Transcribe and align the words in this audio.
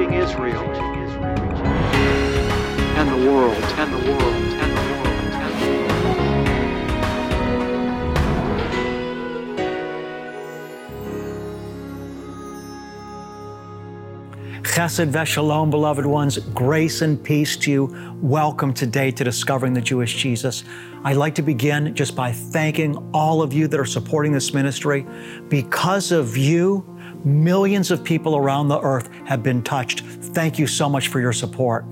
reaching 0.00 0.14
Israel 0.14 0.62
and 2.96 3.08
the 3.10 3.30
world 3.30 3.54
and 3.54 3.92
the 3.92 3.98
world 4.10 4.22
and 4.24 4.72
the 4.76 4.82
world 4.92 5.06
and 5.34 5.52
the 5.60 5.66
world. 5.66 5.90
Chesed 14.64 15.10
v'shalom, 15.10 15.70
beloved 15.70 16.06
ones, 16.06 16.38
grace 16.54 17.02
and 17.02 17.22
peace 17.22 17.56
to 17.58 17.70
you. 17.70 18.16
Welcome 18.22 18.72
today 18.72 19.10
to 19.10 19.24
Discovering 19.24 19.74
the 19.74 19.82
Jewish 19.82 20.14
Jesus. 20.14 20.64
I'd 21.04 21.16
like 21.16 21.34
to 21.34 21.42
begin 21.42 21.94
just 21.94 22.16
by 22.16 22.32
thanking 22.32 22.96
all 23.12 23.42
of 23.42 23.52
you 23.52 23.68
that 23.68 23.78
are 23.78 23.84
supporting 23.84 24.32
this 24.32 24.54
ministry. 24.54 25.06
Because 25.48 26.10
of 26.10 26.38
you, 26.38 26.89
millions 27.24 27.90
of 27.90 28.02
people 28.02 28.36
around 28.36 28.68
the 28.68 28.80
earth 28.80 29.08
have 29.26 29.42
been 29.42 29.62
touched. 29.62 30.00
Thank 30.00 30.58
you 30.58 30.66
so 30.66 30.88
much 30.88 31.08
for 31.08 31.20
your 31.20 31.32
support. 31.32 31.84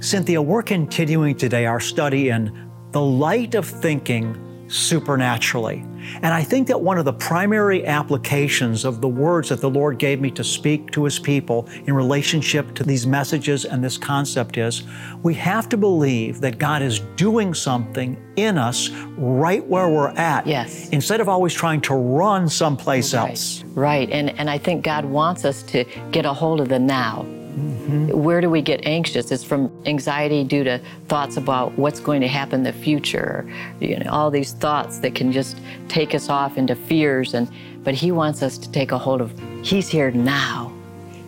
Cynthia, 0.00 0.40
we're 0.40 0.62
continuing 0.62 1.36
today 1.36 1.66
our 1.66 1.80
study 1.80 2.28
in 2.28 2.70
the 2.92 3.00
light 3.00 3.54
of 3.54 3.66
thinking 3.66 4.40
supernaturally. 4.74 5.84
And 6.22 6.26
I 6.34 6.42
think 6.42 6.66
that 6.68 6.80
one 6.80 6.98
of 6.98 7.04
the 7.04 7.12
primary 7.12 7.86
applications 7.86 8.84
of 8.84 9.00
the 9.00 9.08
words 9.08 9.48
that 9.48 9.60
the 9.60 9.70
Lord 9.70 9.98
gave 9.98 10.20
me 10.20 10.30
to 10.32 10.44
speak 10.44 10.90
to 10.90 11.04
His 11.04 11.18
people 11.18 11.68
in 11.86 11.94
relationship 11.94 12.74
to 12.74 12.82
these 12.82 13.06
messages 13.06 13.64
and 13.64 13.82
this 13.82 13.96
concept 13.96 14.58
is 14.58 14.82
we 15.22 15.32
have 15.34 15.68
to 15.70 15.76
believe 15.76 16.40
that 16.40 16.58
God 16.58 16.82
is 16.82 16.98
doing 17.16 17.54
something 17.54 18.16
in 18.36 18.58
us 18.58 18.90
right 19.16 19.64
where 19.66 19.88
we're 19.88 20.08
at. 20.08 20.46
Yes. 20.46 20.88
Instead 20.90 21.20
of 21.20 21.28
always 21.28 21.54
trying 21.54 21.80
to 21.82 21.94
run 21.94 22.48
someplace 22.48 23.14
Right. 23.14 23.30
else. 23.30 23.64
Right. 23.74 24.10
And, 24.10 24.30
and 24.38 24.50
I 24.50 24.58
think 24.58 24.84
God 24.84 25.04
wants 25.04 25.44
us 25.44 25.62
to 25.64 25.84
get 26.10 26.26
a 26.26 26.32
hold 26.32 26.60
of 26.60 26.68
the 26.68 26.78
now. 26.78 27.24
Where 27.54 28.40
do 28.40 28.50
we 28.50 28.62
get 28.62 28.84
anxious? 28.84 29.30
It's 29.30 29.44
from 29.44 29.70
anxiety 29.86 30.42
due 30.44 30.64
to 30.64 30.80
thoughts 31.08 31.36
about 31.36 31.72
what's 31.78 32.00
going 32.00 32.20
to 32.20 32.28
happen 32.28 32.60
in 32.60 32.62
the 32.64 32.72
future. 32.72 33.48
You 33.80 33.98
know, 33.98 34.10
all 34.10 34.30
these 34.30 34.52
thoughts 34.52 34.98
that 34.98 35.14
can 35.14 35.30
just 35.30 35.58
take 35.88 36.14
us 36.14 36.28
off 36.28 36.58
into 36.58 36.74
fears. 36.74 37.34
And 37.34 37.48
but 37.84 37.94
He 37.94 38.10
wants 38.10 38.42
us 38.42 38.58
to 38.58 38.70
take 38.70 38.92
a 38.92 38.98
hold 38.98 39.20
of. 39.20 39.32
He's 39.62 39.88
here 39.88 40.10
now. 40.10 40.72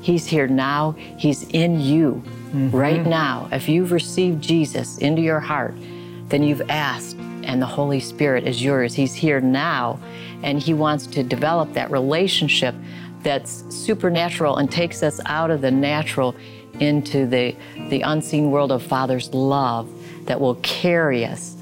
He's 0.00 0.26
here 0.26 0.46
now. 0.46 0.92
He's 1.18 1.48
in 1.50 1.80
you 1.80 2.22
right 2.52 3.00
mm-hmm. 3.00 3.10
now. 3.10 3.48
If 3.52 3.68
you've 3.68 3.92
received 3.92 4.42
Jesus 4.42 4.98
into 4.98 5.22
your 5.22 5.40
heart, 5.40 5.74
then 6.28 6.42
you've 6.42 6.68
asked, 6.70 7.16
and 7.44 7.60
the 7.60 7.66
Holy 7.66 8.00
Spirit 8.00 8.46
is 8.46 8.62
yours. 8.62 8.94
He's 8.94 9.14
here 9.14 9.40
now, 9.40 10.00
and 10.42 10.60
He 10.60 10.74
wants 10.74 11.06
to 11.08 11.22
develop 11.22 11.72
that 11.74 11.90
relationship 11.90 12.74
that's 13.26 13.64
supernatural 13.74 14.58
and 14.58 14.70
takes 14.70 15.02
us 15.02 15.20
out 15.26 15.50
of 15.50 15.60
the 15.60 15.70
natural 15.70 16.32
into 16.78 17.26
the, 17.26 17.56
the 17.90 18.00
unseen 18.02 18.52
world 18.52 18.70
of 18.70 18.80
Father's 18.80 19.34
love 19.34 19.90
that 20.26 20.40
will 20.40 20.54
carry 20.56 21.24
us 21.24 21.56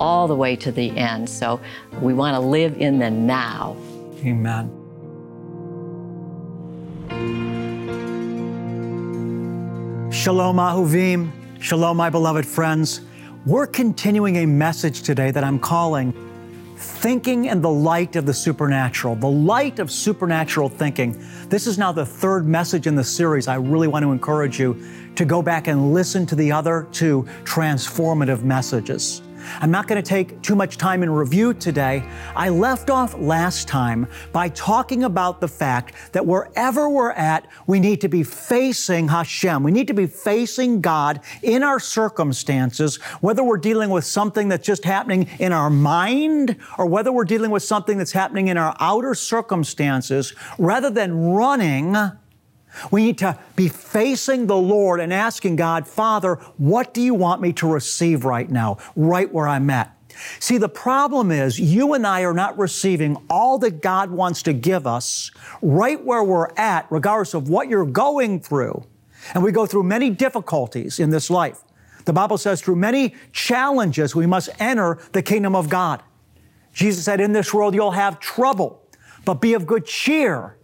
all 0.00 0.26
the 0.26 0.34
way 0.34 0.56
to 0.56 0.72
the 0.72 0.96
end. 0.96 1.28
So 1.28 1.60
we 2.00 2.14
want 2.14 2.36
to 2.36 2.40
live 2.40 2.74
in 2.78 2.98
the 2.98 3.10
now. 3.10 3.76
Amen. 4.24 4.70
Shalom, 10.10 10.56
Ahuvim. 10.56 11.30
Shalom, 11.60 11.98
my 11.98 12.08
beloved 12.08 12.46
friends. 12.46 13.02
We're 13.44 13.66
continuing 13.66 14.36
a 14.36 14.46
message 14.46 15.02
today 15.02 15.30
that 15.32 15.44
I'm 15.44 15.58
calling 15.58 16.14
Thinking 16.80 17.44
in 17.44 17.60
the 17.60 17.70
Light 17.70 18.16
of 18.16 18.24
the 18.24 18.32
Supernatural, 18.32 19.14
the 19.14 19.28
light 19.28 19.78
of 19.80 19.90
supernatural 19.90 20.70
thinking. 20.70 21.22
This 21.50 21.66
is 21.66 21.76
now 21.76 21.92
the 21.92 22.06
third 22.06 22.46
message 22.46 22.86
in 22.86 22.94
the 22.94 23.04
series. 23.04 23.48
I 23.48 23.56
really 23.56 23.86
want 23.86 24.02
to 24.02 24.12
encourage 24.12 24.58
you 24.58 24.82
to 25.14 25.26
go 25.26 25.42
back 25.42 25.66
and 25.66 25.92
listen 25.92 26.24
to 26.24 26.34
the 26.34 26.50
other 26.50 26.88
two 26.90 27.24
transformative 27.44 28.44
messages. 28.44 29.20
I'm 29.60 29.70
not 29.70 29.86
going 29.86 30.02
to 30.02 30.08
take 30.08 30.40
too 30.42 30.54
much 30.54 30.76
time 30.76 31.02
in 31.02 31.10
review 31.10 31.54
today. 31.54 32.02
I 32.36 32.48
left 32.48 32.90
off 32.90 33.14
last 33.18 33.68
time 33.68 34.06
by 34.32 34.50
talking 34.50 35.04
about 35.04 35.40
the 35.40 35.48
fact 35.48 35.94
that 36.12 36.24
wherever 36.26 36.88
we're 36.88 37.12
at, 37.12 37.46
we 37.66 37.80
need 37.80 38.00
to 38.02 38.08
be 38.08 38.22
facing 38.22 39.08
Hashem. 39.08 39.62
We 39.62 39.70
need 39.70 39.88
to 39.88 39.94
be 39.94 40.06
facing 40.06 40.80
God 40.80 41.20
in 41.42 41.62
our 41.62 41.80
circumstances, 41.80 42.96
whether 43.20 43.42
we're 43.42 43.58
dealing 43.58 43.90
with 43.90 44.04
something 44.04 44.48
that's 44.48 44.66
just 44.66 44.84
happening 44.84 45.28
in 45.38 45.52
our 45.52 45.70
mind 45.70 46.56
or 46.78 46.86
whether 46.86 47.12
we're 47.12 47.24
dealing 47.24 47.50
with 47.50 47.62
something 47.62 47.98
that's 47.98 48.12
happening 48.12 48.48
in 48.48 48.56
our 48.56 48.76
outer 48.80 49.14
circumstances, 49.14 50.34
rather 50.58 50.90
than 50.90 51.32
running 51.32 51.96
we 52.90 53.04
need 53.04 53.18
to 53.18 53.38
be 53.56 53.68
facing 53.68 54.46
the 54.46 54.56
Lord 54.56 55.00
and 55.00 55.12
asking 55.12 55.56
God, 55.56 55.86
Father, 55.86 56.36
what 56.56 56.94
do 56.94 57.00
you 57.00 57.14
want 57.14 57.40
me 57.40 57.52
to 57.54 57.70
receive 57.70 58.24
right 58.24 58.48
now, 58.48 58.78
right 58.96 59.32
where 59.32 59.48
I'm 59.48 59.68
at? 59.70 59.96
See, 60.38 60.58
the 60.58 60.68
problem 60.68 61.30
is 61.30 61.58
you 61.58 61.94
and 61.94 62.06
I 62.06 62.22
are 62.22 62.34
not 62.34 62.58
receiving 62.58 63.16
all 63.28 63.58
that 63.58 63.80
God 63.80 64.10
wants 64.10 64.42
to 64.44 64.52
give 64.52 64.86
us 64.86 65.30
right 65.62 66.02
where 66.04 66.22
we're 66.22 66.50
at, 66.56 66.86
regardless 66.90 67.34
of 67.34 67.48
what 67.48 67.68
you're 67.68 67.86
going 67.86 68.40
through. 68.40 68.84
And 69.34 69.42
we 69.42 69.52
go 69.52 69.66
through 69.66 69.84
many 69.84 70.10
difficulties 70.10 70.98
in 70.98 71.10
this 71.10 71.30
life. 71.30 71.62
The 72.04 72.12
Bible 72.12 72.38
says 72.38 72.60
through 72.60 72.76
many 72.76 73.14
challenges, 73.32 74.14
we 74.14 74.26
must 74.26 74.48
enter 74.58 74.98
the 75.12 75.22
kingdom 75.22 75.54
of 75.54 75.68
God. 75.68 76.02
Jesus 76.72 77.04
said, 77.04 77.20
In 77.20 77.32
this 77.32 77.52
world 77.52 77.74
you'll 77.74 77.90
have 77.90 78.20
trouble, 78.20 78.82
but 79.24 79.34
be 79.34 79.54
of 79.54 79.66
good 79.66 79.86
cheer. 79.86 80.56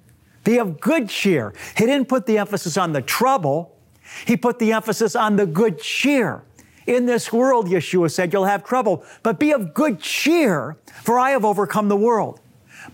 Be 0.47 0.59
of 0.59 0.81
good 0.81 1.09
cheer. 1.09 1.53
He 1.77 1.87
didn't 1.87 2.09
put 2.09 2.25
the 2.25 2.39
emphasis 2.39 2.77
on 2.77 2.93
the 2.93 3.03
trouble, 3.03 3.77
he 4.25 4.37
put 4.37 4.61
the 4.61 4.73
emphasis 4.73 5.17
on 5.17 5.35
the 5.35 5.45
good 5.45 5.81
cheer. 5.81 6.45
In 6.87 7.07
this 7.07 7.33
world, 7.33 7.67
Yeshua 7.67 8.13
said, 8.13 8.33
you'll 8.33 8.45
have 8.45 8.63
trouble, 8.63 9.05
but 9.25 9.41
be 9.41 9.51
of 9.51 9.75
good 9.75 9.99
cheer, 9.99 10.77
for 11.03 11.19
I 11.19 11.31
have 11.31 11.45
overcome 11.45 11.89
the 11.89 11.97
world. 11.97 12.41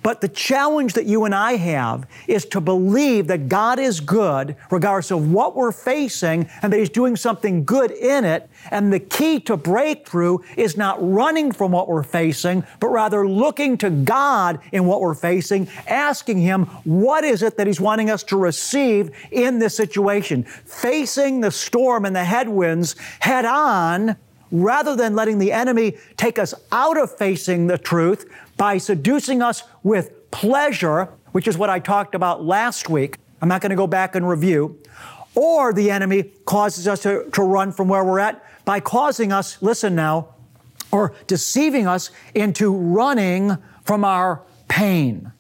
But 0.03 0.21
the 0.21 0.29
challenge 0.29 0.95
that 0.95 1.07
you 1.07 1.25
and 1.25 1.35
I 1.35 1.57
have 1.57 2.07
is 2.27 2.45
to 2.47 2.61
believe 2.61 3.29
that 3.29 3.49
God 3.49 3.79
is 3.79 4.01
good, 4.01 4.57
regardless 4.71 5.11
of 5.11 5.31
what 5.31 5.55
we're 5.55 5.73
facing, 5.73 6.49
and 6.61 6.73
that 6.73 6.79
He's 6.79 6.91
doing 6.91 7.17
something 7.17 7.65
good 7.65 7.93
in 7.93 8.25
it. 8.25 8.51
And 8.71 8.93
the 8.93 9.01
key 9.01 9.39
to 9.41 9.57
breakthrough 9.57 10.39
is 10.57 10.77
not 10.77 10.99
running 11.01 11.53
from 11.53 11.73
what 11.73 11.89
we're 11.89 12.03
facing, 12.03 12.65
but 12.81 12.89
rather 12.89 13.29
looking 13.29 13.79
to 13.79 13.91
God 13.91 14.59
in 14.73 14.87
what 14.87 15.01
we're 15.01 15.15
facing, 15.15 15.69
asking 15.87 16.39
Him, 16.39 16.67
what 16.85 17.25
is 17.25 17.43
it 17.43 17.57
that 17.57 17.67
He's 17.67 17.81
wanting 17.81 18.11
us 18.11 18.25
to 18.25 18.37
receive 18.37 19.11
in 19.31 19.61
this 19.61 19.77
situation? 19.77 20.43
Facing 20.43 21.41
the 21.41 21.51
storm 21.51 22.05
and 22.05 22.17
the 22.17 22.25
headwinds 22.25 22.97
head 23.21 23.45
on 23.45 24.17
rather 24.53 24.95
than 24.95 25.17
letting 25.17 25.39
the 25.39 25.51
enemy 25.51 25.97
take 26.17 26.39
us 26.39 26.55
out 26.71 26.99
of 26.99 27.17
facing 27.17 27.67
the 27.67 27.79
truth 27.79 28.31
by 28.63 28.79
seducing 28.79 29.43
us 29.43 29.65
with 29.83 30.31
pleasure, 30.31 31.09
which 31.33 31.49
is 31.49 31.59
what 31.59 31.69
I 31.69 31.81
talked 31.81 32.15
about 32.15 32.45
last 32.45 32.89
week. 32.89 33.17
I'm 33.41 33.49
not 33.49 33.61
going 33.61 33.71
to 33.71 33.77
go 33.77 33.89
back 33.89 34.15
and 34.15 34.29
review. 34.29 34.81
Or 35.35 35.73
the 35.73 35.91
enemy 35.91 36.31
causes 36.45 36.87
us 36.87 37.03
to, 37.03 37.29
to 37.33 37.43
run 37.43 37.73
from 37.73 37.89
where 37.89 38.05
we're 38.05 38.21
at 38.21 38.41
by 38.65 38.79
causing 38.79 39.33
us, 39.33 39.61
listen 39.63 39.97
now, 39.97 40.29
or 40.93 41.13
deceiving 41.27 41.89
us 41.89 42.13
into 42.37 42.73
running 42.73 43.59
from 43.83 44.05
our 44.05 44.43
pain. 44.69 45.33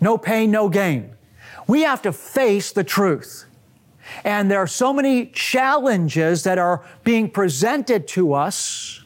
No 0.00 0.16
pain, 0.16 0.52
no 0.52 0.68
gain. 0.68 1.16
We 1.66 1.82
have 1.82 2.02
to 2.02 2.12
face 2.12 2.70
the 2.70 2.84
truth. 2.84 3.46
And 4.22 4.48
there 4.48 4.60
are 4.60 4.68
so 4.68 4.92
many 4.92 5.26
challenges 5.26 6.44
that 6.44 6.58
are 6.58 6.84
being 7.02 7.28
presented 7.28 8.06
to 8.08 8.32
us 8.32 9.02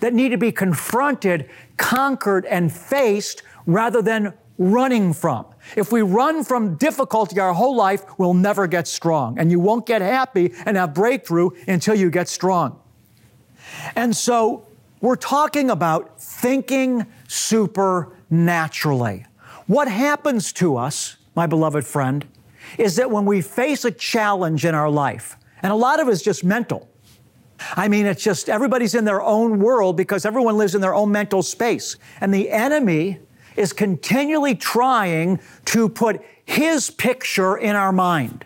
that 0.00 0.12
need 0.12 0.28
to 0.30 0.38
be 0.38 0.52
confronted, 0.52 1.48
conquered, 1.76 2.44
and 2.46 2.72
faced 2.72 3.42
rather 3.66 4.02
than 4.02 4.34
running 4.58 5.12
from. 5.12 5.46
If 5.76 5.90
we 5.90 6.02
run 6.02 6.44
from 6.44 6.76
difficulty 6.76 7.40
our 7.40 7.54
whole 7.54 7.74
life, 7.74 8.04
we'll 8.18 8.34
never 8.34 8.66
get 8.66 8.86
strong. 8.86 9.38
And 9.38 9.50
you 9.50 9.58
won't 9.58 9.86
get 9.86 10.00
happy 10.00 10.52
and 10.64 10.76
have 10.76 10.94
breakthrough 10.94 11.50
until 11.66 11.94
you 11.94 12.10
get 12.10 12.28
strong. 12.28 12.78
And 13.96 14.14
so 14.14 14.66
we're 15.00 15.16
talking 15.16 15.70
about 15.70 16.20
thinking 16.20 17.06
supernaturally. 17.28 19.26
What 19.66 19.88
happens 19.88 20.52
to 20.54 20.76
us, 20.76 21.16
my 21.34 21.46
beloved 21.46 21.84
friend, 21.84 22.26
is 22.78 22.96
that 22.96 23.10
when 23.10 23.24
we 23.24 23.40
face 23.40 23.84
a 23.84 23.90
challenge 23.90 24.64
in 24.64 24.74
our 24.74 24.90
life, 24.90 25.36
and 25.62 25.72
a 25.72 25.76
lot 25.76 26.00
of 26.00 26.08
it 26.08 26.12
is 26.12 26.22
just 26.22 26.44
mental. 26.44 26.88
I 27.76 27.88
mean, 27.88 28.06
it's 28.06 28.22
just 28.22 28.48
everybody's 28.48 28.94
in 28.94 29.04
their 29.04 29.22
own 29.22 29.58
world 29.58 29.96
because 29.96 30.26
everyone 30.26 30.56
lives 30.56 30.74
in 30.74 30.80
their 30.80 30.94
own 30.94 31.12
mental 31.12 31.42
space. 31.42 31.96
And 32.20 32.32
the 32.32 32.50
enemy 32.50 33.20
is 33.56 33.72
continually 33.72 34.54
trying 34.54 35.40
to 35.66 35.88
put 35.88 36.20
his 36.44 36.90
picture 36.90 37.56
in 37.56 37.76
our 37.76 37.92
mind. 37.92 38.44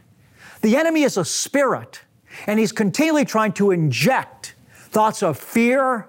The 0.61 0.77
enemy 0.77 1.03
is 1.03 1.17
a 1.17 1.25
spirit, 1.25 2.03
and 2.47 2.59
he's 2.59 2.73
continually 2.73 3.25
trying 3.25 3.53
to 3.55 3.71
inject 3.71 4.55
thoughts 4.73 5.23
of 5.23 5.39
fear, 5.39 6.09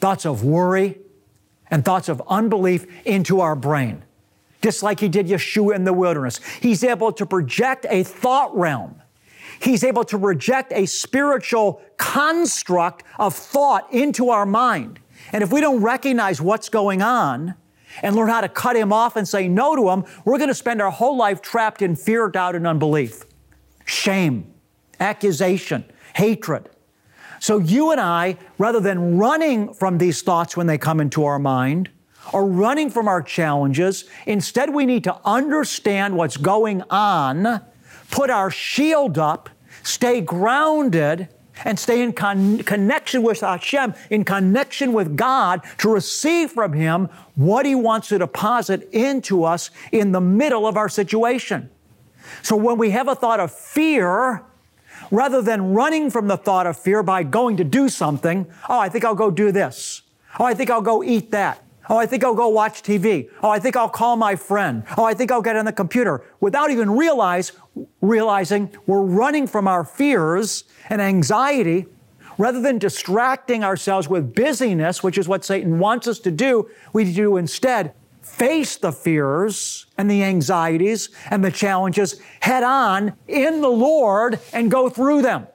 thoughts 0.00 0.24
of 0.24 0.44
worry, 0.44 0.98
and 1.70 1.84
thoughts 1.84 2.08
of 2.08 2.22
unbelief 2.28 2.86
into 3.04 3.40
our 3.40 3.56
brain. 3.56 4.02
just 4.64 4.82
like 4.82 4.98
he 4.98 5.10
did 5.10 5.26
Yeshua 5.26 5.76
in 5.76 5.84
the 5.84 5.92
wilderness. 5.92 6.40
He's 6.58 6.82
able 6.82 7.12
to 7.12 7.26
project 7.26 7.84
a 7.90 8.02
thought 8.02 8.56
realm. 8.56 9.02
He's 9.60 9.84
able 9.84 10.04
to 10.04 10.18
project 10.18 10.72
a 10.72 10.86
spiritual 10.86 11.82
construct 11.96 13.04
of 13.18 13.34
thought 13.34 13.92
into 13.92 14.30
our 14.30 14.46
mind. 14.46 15.00
And 15.32 15.42
if 15.42 15.52
we 15.52 15.60
don't 15.60 15.82
recognize 15.82 16.40
what's 16.40 16.68
going 16.68 17.02
on 17.02 17.54
and 18.02 18.16
learn 18.16 18.28
how 18.28 18.40
to 18.40 18.48
cut 18.48 18.76
him 18.76 18.92
off 18.92 19.16
and 19.16 19.26
say 19.26 19.48
no 19.48 19.76
to 19.76 19.90
him, 19.90 20.04
we're 20.24 20.38
going 20.38 20.48
to 20.48 20.54
spend 20.54 20.82
our 20.82 20.90
whole 20.90 21.16
life 21.16 21.40
trapped 21.40 21.82
in 21.82 21.96
fear, 21.96 22.28
doubt, 22.28 22.54
and 22.56 22.66
unbelief, 22.66 23.24
shame, 23.84 24.52
accusation, 25.00 25.84
hatred. 26.14 26.70
So 27.40 27.58
you 27.58 27.90
and 27.90 28.00
I, 28.00 28.38
rather 28.58 28.80
than 28.80 29.18
running 29.18 29.74
from 29.74 29.98
these 29.98 30.22
thoughts 30.22 30.56
when 30.56 30.66
they 30.66 30.78
come 30.78 31.00
into 31.00 31.24
our 31.24 31.38
mind, 31.38 31.90
or 32.32 32.46
running 32.46 32.90
from 32.90 33.08
our 33.08 33.22
challenges. 33.22 34.04
Instead, 34.26 34.72
we 34.72 34.86
need 34.86 35.04
to 35.04 35.20
understand 35.24 36.16
what's 36.16 36.36
going 36.36 36.82
on, 36.90 37.60
put 38.14 38.30
our 38.30 38.48
shield 38.48 39.18
up, 39.18 39.50
stay 39.82 40.20
grounded, 40.20 41.28
and 41.64 41.76
stay 41.76 42.00
in 42.00 42.12
con- 42.12 42.58
connection 42.58 43.24
with 43.24 43.40
Hashem, 43.40 43.92
in 44.08 44.24
connection 44.24 44.92
with 44.92 45.16
God, 45.16 45.62
to 45.78 45.88
receive 45.88 46.52
from 46.52 46.74
Him 46.74 47.08
what 47.34 47.66
He 47.66 47.74
wants 47.74 48.08
to 48.08 48.18
deposit 48.18 48.88
into 48.92 49.42
us 49.42 49.72
in 49.90 50.12
the 50.12 50.20
middle 50.20 50.64
of 50.64 50.76
our 50.76 50.88
situation. 50.88 51.70
So 52.42 52.54
when 52.54 52.78
we 52.78 52.90
have 52.90 53.08
a 53.08 53.16
thought 53.16 53.40
of 53.40 53.50
fear, 53.52 54.44
rather 55.10 55.42
than 55.42 55.74
running 55.74 56.08
from 56.08 56.28
the 56.28 56.36
thought 56.36 56.68
of 56.68 56.78
fear 56.78 57.02
by 57.02 57.24
going 57.24 57.56
to 57.56 57.64
do 57.64 57.88
something, 57.88 58.46
oh, 58.68 58.78
I 58.78 58.88
think 58.88 59.04
I'll 59.04 59.16
go 59.16 59.32
do 59.32 59.50
this. 59.50 60.02
Oh, 60.38 60.44
I 60.44 60.54
think 60.54 60.70
I'll 60.70 60.82
go 60.82 61.02
eat 61.02 61.32
that. 61.32 61.63
Oh, 61.90 61.98
I 61.98 62.06
think 62.06 62.24
I'll 62.24 62.34
go 62.34 62.48
watch 62.48 62.82
TV. 62.82 63.28
Oh, 63.42 63.50
I 63.50 63.58
think 63.58 63.76
I'll 63.76 63.90
call 63.90 64.16
my 64.16 64.36
friend. 64.36 64.84
Oh, 64.96 65.04
I 65.04 65.12
think 65.12 65.30
I'll 65.30 65.42
get 65.42 65.56
on 65.56 65.66
the 65.66 65.72
computer 65.72 66.24
without 66.40 66.70
even 66.70 66.90
realize, 66.90 67.52
realizing 68.00 68.70
we're 68.86 69.02
running 69.02 69.46
from 69.46 69.68
our 69.68 69.84
fears 69.84 70.64
and 70.88 71.02
anxiety 71.02 71.86
rather 72.38 72.60
than 72.60 72.78
distracting 72.78 73.62
ourselves 73.62 74.08
with 74.08 74.34
busyness, 74.34 75.02
which 75.02 75.18
is 75.18 75.28
what 75.28 75.44
Satan 75.44 75.78
wants 75.78 76.08
us 76.08 76.18
to 76.20 76.30
do. 76.30 76.68
We 76.92 77.12
do 77.12 77.36
instead 77.36 77.94
face 78.22 78.76
the 78.76 78.90
fears 78.90 79.86
and 79.98 80.10
the 80.10 80.22
anxieties 80.22 81.10
and 81.30 81.44
the 81.44 81.50
challenges 81.50 82.20
head 82.40 82.62
on 82.62 83.12
in 83.28 83.60
the 83.60 83.68
Lord 83.68 84.40
and 84.52 84.70
go 84.70 84.88
through 84.88 85.22
them. 85.22 85.46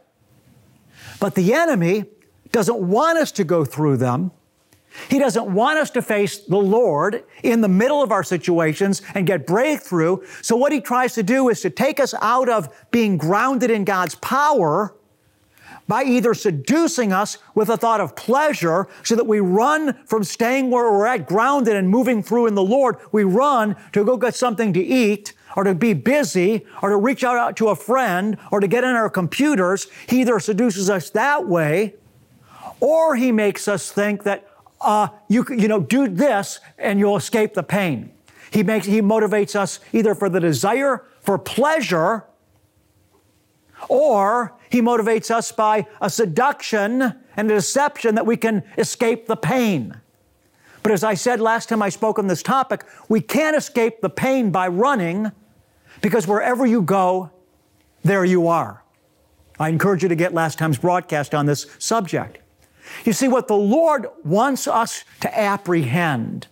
But 1.19 1.35
the 1.35 1.53
enemy 1.53 2.05
doesn't 2.51 2.79
want 2.79 3.17
us 3.17 3.31
to 3.33 3.43
go 3.43 3.65
through 3.65 3.97
them. 3.97 4.31
He 5.09 5.19
doesn't 5.19 5.53
want 5.53 5.79
us 5.79 5.91
to 5.91 6.01
face 6.01 6.39
the 6.39 6.57
Lord 6.57 7.23
in 7.43 7.61
the 7.61 7.67
middle 7.67 8.01
of 8.01 8.11
our 8.11 8.23
situations 8.23 9.01
and 9.13 9.27
get 9.27 9.45
breakthrough. 9.45 10.17
So 10.41 10.55
what 10.55 10.71
he 10.71 10.81
tries 10.81 11.13
to 11.15 11.23
do 11.23 11.49
is 11.49 11.61
to 11.61 11.69
take 11.69 11.99
us 11.99 12.13
out 12.21 12.49
of 12.49 12.69
being 12.91 13.17
grounded 13.17 13.71
in 13.71 13.85
God's 13.85 14.15
power 14.15 14.95
by 15.87 16.03
either 16.03 16.35
seducing 16.35 17.11
us 17.11 17.39
with 17.55 17.67
a 17.69 17.75
thought 17.75 17.99
of 17.99 18.15
pleasure 18.15 18.87
so 19.03 19.15
that 19.15 19.25
we 19.25 19.39
run 19.39 19.93
from 20.05 20.23
staying 20.23 20.69
where 20.69 20.91
we're 20.91 21.07
at 21.07 21.27
grounded 21.27 21.75
and 21.75 21.89
moving 21.89 22.21
through 22.21 22.45
in 22.45 22.53
the 22.53 22.63
Lord. 22.63 22.97
We 23.11 23.23
run 23.23 23.75
to 23.93 24.05
go 24.05 24.15
get 24.15 24.35
something 24.35 24.71
to 24.73 24.79
eat 24.79 25.33
or 25.55 25.63
to 25.63 25.73
be 25.73 25.93
busy 25.93 26.65
or 26.83 26.89
to 26.89 26.97
reach 26.97 27.23
out 27.23 27.57
to 27.57 27.69
a 27.69 27.75
friend 27.75 28.37
or 28.51 28.59
to 28.59 28.67
get 28.67 28.83
in 28.83 28.91
our 28.91 29.09
computers. 29.09 29.87
He 30.07 30.21
either 30.21 30.39
seduces 30.39 30.91
us 30.91 31.09
that 31.11 31.47
way 31.47 31.95
or 32.79 33.15
he 33.15 33.31
makes 33.31 33.67
us 33.67 33.91
think 33.91 34.23
that 34.23 34.47
uh, 34.81 35.09
you, 35.27 35.45
you 35.49 35.67
know, 35.67 35.79
do 35.79 36.07
this 36.07 36.59
and 36.77 36.99
you'll 36.99 37.17
escape 37.17 37.53
the 37.53 37.63
pain. 37.63 38.11
He 38.51 38.63
makes, 38.63 38.85
he 38.85 39.01
motivates 39.01 39.55
us 39.55 39.79
either 39.93 40.15
for 40.15 40.29
the 40.29 40.39
desire 40.39 41.05
for 41.21 41.37
pleasure 41.37 42.25
or 43.87 44.53
he 44.69 44.81
motivates 44.81 45.31
us 45.31 45.51
by 45.51 45.87
a 46.01 46.09
seduction 46.09 47.15
and 47.37 47.51
a 47.51 47.55
deception 47.55 48.15
that 48.15 48.25
we 48.25 48.37
can 48.37 48.63
escape 48.77 49.27
the 49.27 49.35
pain. 49.35 49.99
But 50.83 50.91
as 50.91 51.03
I 51.03 51.13
said 51.13 51.39
last 51.41 51.69
time 51.69 51.81
I 51.81 51.89
spoke 51.89 52.19
on 52.19 52.27
this 52.27 52.43
topic, 52.43 52.85
we 53.07 53.21
can't 53.21 53.55
escape 53.55 54.01
the 54.01 54.09
pain 54.09 54.51
by 54.51 54.67
running 54.67 55.31
because 56.01 56.27
wherever 56.27 56.65
you 56.65 56.81
go, 56.81 57.31
there 58.03 58.25
you 58.25 58.47
are. 58.47 58.83
I 59.59 59.69
encourage 59.69 60.03
you 60.03 60.09
to 60.09 60.15
get 60.15 60.33
last 60.33 60.57
time's 60.57 60.77
broadcast 60.77 61.35
on 61.35 61.45
this 61.45 61.67
subject. 61.79 62.39
You 63.05 63.13
see, 63.13 63.27
what 63.27 63.47
the 63.47 63.55
Lord 63.55 64.07
wants 64.23 64.67
us 64.67 65.03
to 65.21 65.39
apprehend 65.39 66.47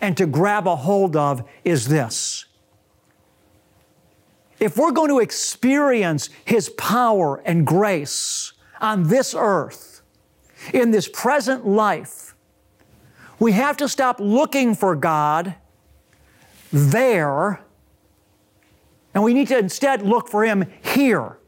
and 0.00 0.16
to 0.16 0.26
grab 0.26 0.66
a 0.66 0.76
hold 0.76 1.16
of 1.16 1.48
is 1.64 1.88
this. 1.88 2.46
If 4.58 4.76
we're 4.76 4.92
going 4.92 5.08
to 5.08 5.20
experience 5.20 6.28
His 6.44 6.68
power 6.70 7.42
and 7.44 7.66
grace 7.66 8.52
on 8.80 9.08
this 9.08 9.34
earth, 9.36 10.02
in 10.74 10.90
this 10.90 11.08
present 11.08 11.66
life, 11.66 12.34
we 13.38 13.52
have 13.52 13.76
to 13.78 13.88
stop 13.88 14.20
looking 14.20 14.74
for 14.74 14.94
God 14.94 15.54
there, 16.72 17.62
and 19.14 19.24
we 19.24 19.32
need 19.32 19.48
to 19.48 19.58
instead 19.58 20.02
look 20.02 20.28
for 20.28 20.44
Him 20.44 20.70
here. 20.82 21.39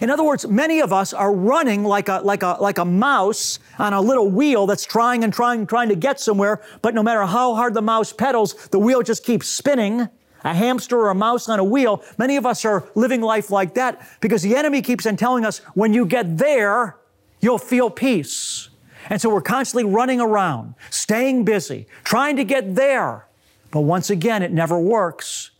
In 0.00 0.10
other 0.10 0.24
words, 0.24 0.46
many 0.46 0.80
of 0.80 0.92
us 0.92 1.12
are 1.12 1.32
running 1.32 1.84
like 1.84 2.08
a, 2.08 2.20
like 2.22 2.42
a, 2.42 2.56
like 2.60 2.78
a 2.78 2.84
mouse 2.84 3.58
on 3.78 3.92
a 3.92 4.00
little 4.00 4.28
wheel 4.28 4.66
that's 4.66 4.84
trying 4.84 5.24
and 5.24 5.32
trying 5.32 5.60
and 5.60 5.68
trying 5.68 5.88
to 5.88 5.96
get 5.96 6.20
somewhere, 6.20 6.60
but 6.82 6.94
no 6.94 7.02
matter 7.02 7.24
how 7.24 7.54
hard 7.54 7.74
the 7.74 7.82
mouse 7.82 8.12
pedals, 8.12 8.54
the 8.68 8.78
wheel 8.78 9.02
just 9.02 9.24
keeps 9.24 9.48
spinning. 9.48 10.08
A 10.44 10.54
hamster 10.54 10.96
or 10.96 11.08
a 11.10 11.14
mouse 11.14 11.48
on 11.48 11.58
a 11.58 11.64
wheel. 11.64 12.04
Many 12.18 12.36
of 12.36 12.46
us 12.46 12.64
are 12.64 12.84
living 12.94 13.20
life 13.20 13.50
like 13.50 13.74
that 13.74 14.06
because 14.20 14.42
the 14.42 14.54
enemy 14.54 14.80
keeps 14.80 15.04
on 15.04 15.16
telling 15.16 15.44
us 15.44 15.58
when 15.74 15.92
you 15.92 16.06
get 16.06 16.38
there, 16.38 16.96
you'll 17.40 17.58
feel 17.58 17.90
peace. 17.90 18.68
And 19.08 19.20
so 19.20 19.28
we're 19.28 19.40
constantly 19.40 19.90
running 19.90 20.20
around, 20.20 20.74
staying 20.90 21.44
busy, 21.44 21.86
trying 22.04 22.36
to 22.36 22.44
get 22.44 22.76
there. 22.76 23.26
But 23.72 23.80
once 23.80 24.08
again, 24.08 24.42
it 24.42 24.52
never 24.52 24.78
works 24.78 25.50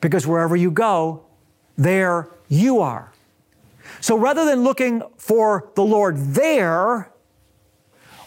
because 0.00 0.26
wherever 0.26 0.54
you 0.54 0.70
go, 0.70 1.24
there 1.76 2.28
you 2.48 2.80
are. 2.80 3.12
So 4.00 4.16
rather 4.16 4.44
than 4.44 4.62
looking 4.62 5.02
for 5.16 5.70
the 5.74 5.82
Lord 5.84 6.16
there, 6.34 7.12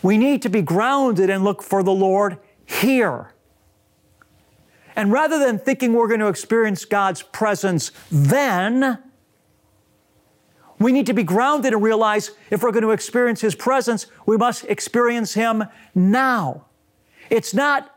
we 0.01 0.17
need 0.17 0.41
to 0.43 0.49
be 0.49 0.61
grounded 0.61 1.29
and 1.29 1.43
look 1.43 1.63
for 1.63 1.81
the 1.81 1.93
Lord 1.93 2.37
here. 2.65 3.33
And 4.95 5.11
rather 5.11 5.39
than 5.39 5.57
thinking 5.57 5.93
we're 5.93 6.07
going 6.07 6.19
to 6.19 6.27
experience 6.27 6.85
God's 6.85 7.23
presence 7.23 7.91
then, 8.11 8.99
we 10.77 10.91
need 10.91 11.05
to 11.07 11.13
be 11.13 11.23
grounded 11.23 11.73
and 11.73 11.81
realize 11.81 12.31
if 12.51 12.61
we're 12.61 12.71
going 12.71 12.83
to 12.83 12.91
experience 12.91 13.41
His 13.41 13.55
presence, 13.55 14.05
we 14.25 14.37
must 14.37 14.65
experience 14.65 15.33
Him 15.33 15.63
now. 15.95 16.65
It's 17.29 17.53
not 17.53 17.95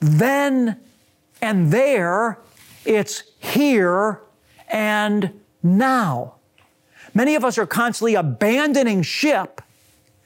then 0.00 0.80
and 1.40 1.72
there, 1.72 2.38
it's 2.84 3.22
here 3.38 4.20
and 4.68 5.40
now. 5.62 6.34
Many 7.14 7.34
of 7.34 7.44
us 7.44 7.58
are 7.58 7.66
constantly 7.66 8.14
abandoning 8.14 9.02
ship, 9.02 9.60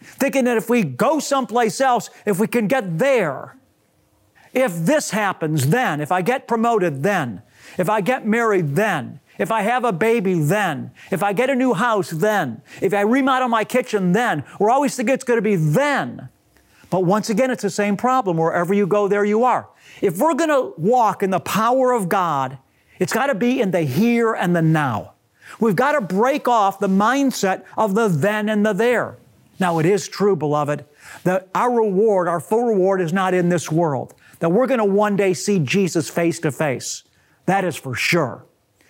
thinking 0.01 0.45
that 0.45 0.57
if 0.57 0.71
we 0.71 0.83
go 0.83 1.19
someplace 1.19 1.81
else, 1.81 2.11
if 2.25 2.39
we 2.39 2.47
can 2.47 2.69
get 2.69 2.99
there, 2.99 3.57
if 4.53 4.75
this 4.87 5.11
happens, 5.11 5.69
then, 5.69 6.01
if 6.01 6.11
I 6.11 6.23
get 6.23 6.49
promoted, 6.49 7.03
then, 7.03 7.43
if 7.77 7.91
I 7.91 8.01
get 8.01 8.27
married, 8.27 8.75
then, 8.75 9.21
if 9.39 9.51
I 9.51 9.63
have 9.63 9.85
a 9.85 9.93
baby, 9.93 10.41
then, 10.41 10.93
if 11.11 11.23
I 11.23 11.33
get 11.35 11.51
a 11.51 11.55
new 11.55 11.75
house, 11.75 12.11
then, 12.11 12.63
if 12.81 12.95
I 12.95 13.03
remodel 13.03 13.49
my 13.49 13.65
kitchen, 13.65 14.13
then, 14.13 14.45
we're 14.59 14.71
always 14.71 14.97
thinking 14.97 15.15
it's 15.15 15.25
going 15.25 15.39
to 15.39 15.43
be 15.43 15.57
then. 15.57 16.31
But 16.89 17.05
once 17.05 17.29
again, 17.29 17.51
it's 17.51 17.63
the 17.63 17.71
same 17.71 17.97
problem. 17.97 18.37
Wherever 18.37 18.73
you 18.73 18.87
go, 18.87 19.09
there 19.09 19.25
you 19.25 19.45
are. 19.45 19.69
If 20.01 20.19
we're 20.19 20.35
going 20.35 20.51
to 20.51 20.73
walk 20.79 21.23
in 21.23 21.31
the 21.31 21.41
power 21.41 21.93
of 21.93 22.09
God, 22.09 22.59
it's 22.99 23.13
got 23.13 23.27
to 23.27 23.35
be 23.35 23.61
in 23.61 23.73
the 23.73 23.83
here 23.83 24.33
and 24.33 24.55
the 24.55 24.63
now. 24.63 25.13
We've 25.61 25.77
got 25.77 25.93
to 25.93 26.01
break 26.01 26.49
off 26.49 26.79
the 26.79 26.89
mindset 26.89 27.65
of 27.77 27.95
the 27.95 28.09
then 28.09 28.49
and 28.49 28.65
the 28.65 28.73
there. 28.73 29.19
Now, 29.59 29.79
it 29.79 29.87
is 29.87 30.09
true, 30.09 30.37
beloved, 30.37 30.85
that 31.25 31.49
our 31.55 31.71
reward, 31.71 32.29
our 32.29 32.41
full 32.41 32.65
reward, 32.65 33.01
is 33.01 33.13
not 33.13 33.33
in 33.33 33.49
this 33.49 33.71
world, 33.73 34.15
that 34.41 34.51
we're 34.51 34.67
going 34.67 34.79
to 34.79 34.85
one 34.85 35.17
day 35.17 35.33
see 35.33 35.59
Jesus 35.59 36.11
face 36.11 36.39
to 36.41 36.53
face. 36.53 37.05
That 37.47 37.65
is 37.65 37.77
for 37.77 37.95
sure. 37.95 38.45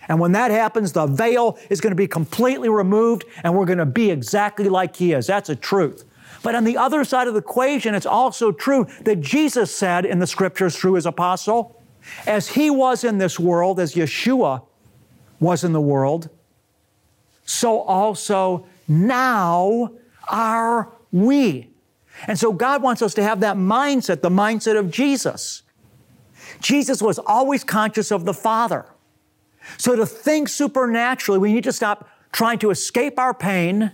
And 0.08 0.20
when 0.20 0.32
that 0.32 0.50
happens, 0.50 0.92
the 0.92 1.06
veil 1.06 1.58
is 1.70 1.80
going 1.80 1.90
to 1.90 1.96
be 1.96 2.06
completely 2.06 2.68
removed 2.68 3.24
and 3.42 3.56
we're 3.56 3.66
going 3.66 3.78
to 3.78 3.86
be 3.86 4.10
exactly 4.10 4.68
like 4.68 4.96
He 4.96 5.12
is. 5.12 5.26
That's 5.26 5.48
a 5.48 5.56
truth. 5.56 6.04
But 6.42 6.54
on 6.54 6.64
the 6.64 6.76
other 6.76 7.04
side 7.04 7.28
of 7.28 7.34
the 7.34 7.40
equation, 7.40 7.94
it's 7.94 8.06
also 8.06 8.52
true 8.52 8.86
that 9.02 9.20
Jesus 9.20 9.74
said 9.74 10.04
in 10.06 10.18
the 10.18 10.26
scriptures 10.26 10.76
through 10.76 10.94
His 10.94 11.06
apostle, 11.06 11.82
as 12.26 12.48
He 12.48 12.70
was 12.70 13.04
in 13.04 13.18
this 13.18 13.38
world, 13.38 13.80
as 13.80 13.94
Yeshua 13.94 14.62
was 15.40 15.64
in 15.64 15.72
the 15.72 15.80
world, 15.80 16.30
so 17.46 17.80
also 17.80 18.66
now 18.86 19.92
are 20.28 20.92
we. 21.12 21.70
And 22.26 22.38
so 22.38 22.52
God 22.52 22.82
wants 22.82 23.02
us 23.02 23.14
to 23.14 23.22
have 23.22 23.40
that 23.40 23.56
mindset, 23.56 24.20
the 24.20 24.30
mindset 24.30 24.78
of 24.78 24.90
Jesus. 24.90 25.62
Jesus 26.60 27.00
was 27.00 27.18
always 27.18 27.64
conscious 27.64 28.10
of 28.10 28.24
the 28.24 28.34
Father. 28.34 28.86
So 29.78 29.96
to 29.96 30.06
think 30.06 30.48
supernaturally, 30.48 31.38
we 31.38 31.52
need 31.52 31.64
to 31.64 31.72
stop 31.72 32.08
trying 32.32 32.58
to 32.60 32.70
escape 32.70 33.18
our 33.18 33.34
pain, 33.34 33.92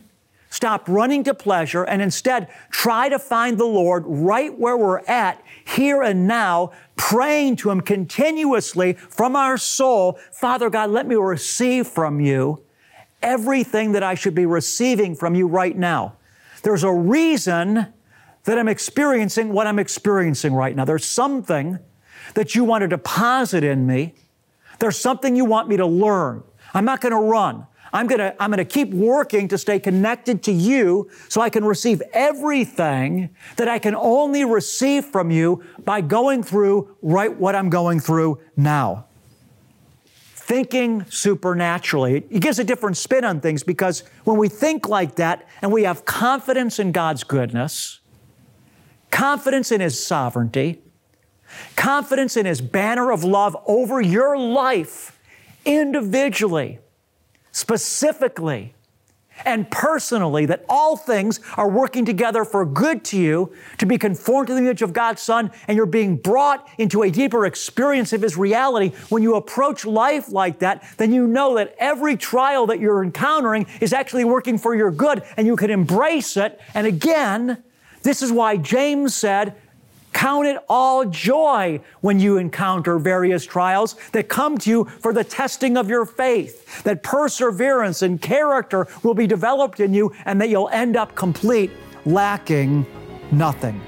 stop 0.50 0.88
running 0.88 1.24
to 1.24 1.34
pleasure, 1.34 1.84
and 1.84 2.02
instead 2.02 2.48
try 2.70 3.08
to 3.08 3.18
find 3.18 3.58
the 3.58 3.64
Lord 3.64 4.04
right 4.06 4.56
where 4.58 4.76
we're 4.76 5.00
at, 5.00 5.42
here 5.64 6.02
and 6.02 6.26
now, 6.26 6.72
praying 6.96 7.56
to 7.56 7.70
Him 7.70 7.80
continuously 7.80 8.94
from 8.94 9.34
our 9.36 9.56
soul 9.56 10.18
Father 10.32 10.70
God, 10.70 10.90
let 10.90 11.06
me 11.06 11.14
receive 11.14 11.86
from 11.86 12.20
you 12.20 12.62
everything 13.22 13.92
that 13.92 14.02
I 14.02 14.14
should 14.14 14.34
be 14.34 14.46
receiving 14.46 15.14
from 15.14 15.34
you 15.34 15.46
right 15.46 15.76
now. 15.76 16.16
There's 16.62 16.84
a 16.84 16.92
reason 16.92 17.86
that 18.44 18.58
I'm 18.58 18.68
experiencing 18.68 19.52
what 19.52 19.66
I'm 19.66 19.78
experiencing 19.78 20.54
right 20.54 20.74
now. 20.74 20.84
There's 20.84 21.04
something 21.04 21.78
that 22.34 22.54
you 22.54 22.64
want 22.64 22.82
to 22.82 22.88
deposit 22.88 23.64
in 23.64 23.86
me. 23.86 24.14
There's 24.78 24.98
something 24.98 25.36
you 25.36 25.44
want 25.44 25.68
me 25.68 25.76
to 25.76 25.86
learn. 25.86 26.42
I'm 26.74 26.84
not 26.84 27.00
going 27.00 27.12
to 27.12 27.20
run. 27.20 27.66
I'm 27.92 28.06
going 28.06 28.20
to, 28.20 28.34
I'm 28.42 28.50
going 28.50 28.58
to 28.58 28.64
keep 28.64 28.90
working 28.90 29.48
to 29.48 29.58
stay 29.58 29.78
connected 29.78 30.42
to 30.44 30.52
you 30.52 31.10
so 31.28 31.40
I 31.40 31.50
can 31.50 31.64
receive 31.64 32.02
everything 32.14 33.30
that 33.56 33.68
I 33.68 33.78
can 33.78 33.94
only 33.94 34.44
receive 34.44 35.04
from 35.04 35.30
you 35.30 35.62
by 35.84 36.00
going 36.00 36.42
through 36.42 36.96
right 37.02 37.36
what 37.36 37.54
I'm 37.54 37.68
going 37.68 38.00
through 38.00 38.40
now. 38.56 39.06
Thinking 40.44 41.04
supernaturally. 41.08 42.16
It 42.16 42.40
gives 42.40 42.58
a 42.58 42.64
different 42.64 42.96
spin 42.96 43.24
on 43.24 43.40
things 43.40 43.62
because 43.62 44.02
when 44.24 44.38
we 44.38 44.48
think 44.48 44.88
like 44.88 45.14
that 45.14 45.46
and 45.62 45.72
we 45.72 45.84
have 45.84 46.04
confidence 46.04 46.80
in 46.80 46.90
God's 46.90 47.22
goodness, 47.22 48.00
confidence 49.12 49.70
in 49.70 49.80
His 49.80 50.04
sovereignty, 50.04 50.82
confidence 51.76 52.36
in 52.36 52.44
His 52.44 52.60
banner 52.60 53.12
of 53.12 53.22
love 53.22 53.56
over 53.66 54.00
your 54.00 54.36
life 54.36 55.16
individually, 55.64 56.80
specifically, 57.52 58.74
and 59.44 59.70
personally, 59.70 60.46
that 60.46 60.64
all 60.68 60.96
things 60.96 61.40
are 61.56 61.68
working 61.68 62.04
together 62.04 62.44
for 62.44 62.64
good 62.64 63.04
to 63.06 63.18
you 63.18 63.52
to 63.78 63.86
be 63.86 63.98
conformed 63.98 64.48
to 64.48 64.54
the 64.54 64.60
image 64.60 64.82
of 64.82 64.92
God's 64.92 65.22
Son, 65.22 65.50
and 65.66 65.76
you're 65.76 65.86
being 65.86 66.16
brought 66.16 66.68
into 66.78 67.02
a 67.02 67.10
deeper 67.10 67.46
experience 67.46 68.12
of 68.12 68.22
His 68.22 68.36
reality. 68.36 68.92
When 69.08 69.22
you 69.22 69.34
approach 69.36 69.84
life 69.84 70.30
like 70.30 70.60
that, 70.60 70.84
then 70.96 71.12
you 71.12 71.26
know 71.26 71.56
that 71.56 71.74
every 71.78 72.16
trial 72.16 72.66
that 72.66 72.80
you're 72.80 73.02
encountering 73.02 73.66
is 73.80 73.92
actually 73.92 74.24
working 74.24 74.58
for 74.58 74.74
your 74.74 74.90
good, 74.90 75.22
and 75.36 75.46
you 75.46 75.56
can 75.56 75.70
embrace 75.70 76.36
it. 76.36 76.60
And 76.74 76.86
again, 76.86 77.62
this 78.02 78.22
is 78.22 78.32
why 78.32 78.56
James 78.56 79.14
said, 79.14 79.54
Count 80.12 80.46
it 80.46 80.58
all 80.68 81.04
joy 81.04 81.80
when 82.00 82.20
you 82.20 82.36
encounter 82.36 82.98
various 82.98 83.44
trials 83.44 83.96
that 84.12 84.28
come 84.28 84.58
to 84.58 84.70
you 84.70 84.84
for 84.84 85.12
the 85.12 85.24
testing 85.24 85.76
of 85.76 85.88
your 85.88 86.04
faith, 86.04 86.82
that 86.84 87.02
perseverance 87.02 88.02
and 88.02 88.20
character 88.20 88.86
will 89.02 89.14
be 89.14 89.26
developed 89.26 89.80
in 89.80 89.94
you, 89.94 90.12
and 90.24 90.40
that 90.40 90.48
you'll 90.48 90.68
end 90.68 90.96
up 90.96 91.14
complete, 91.14 91.70
lacking 92.04 92.86
nothing. 93.30 93.80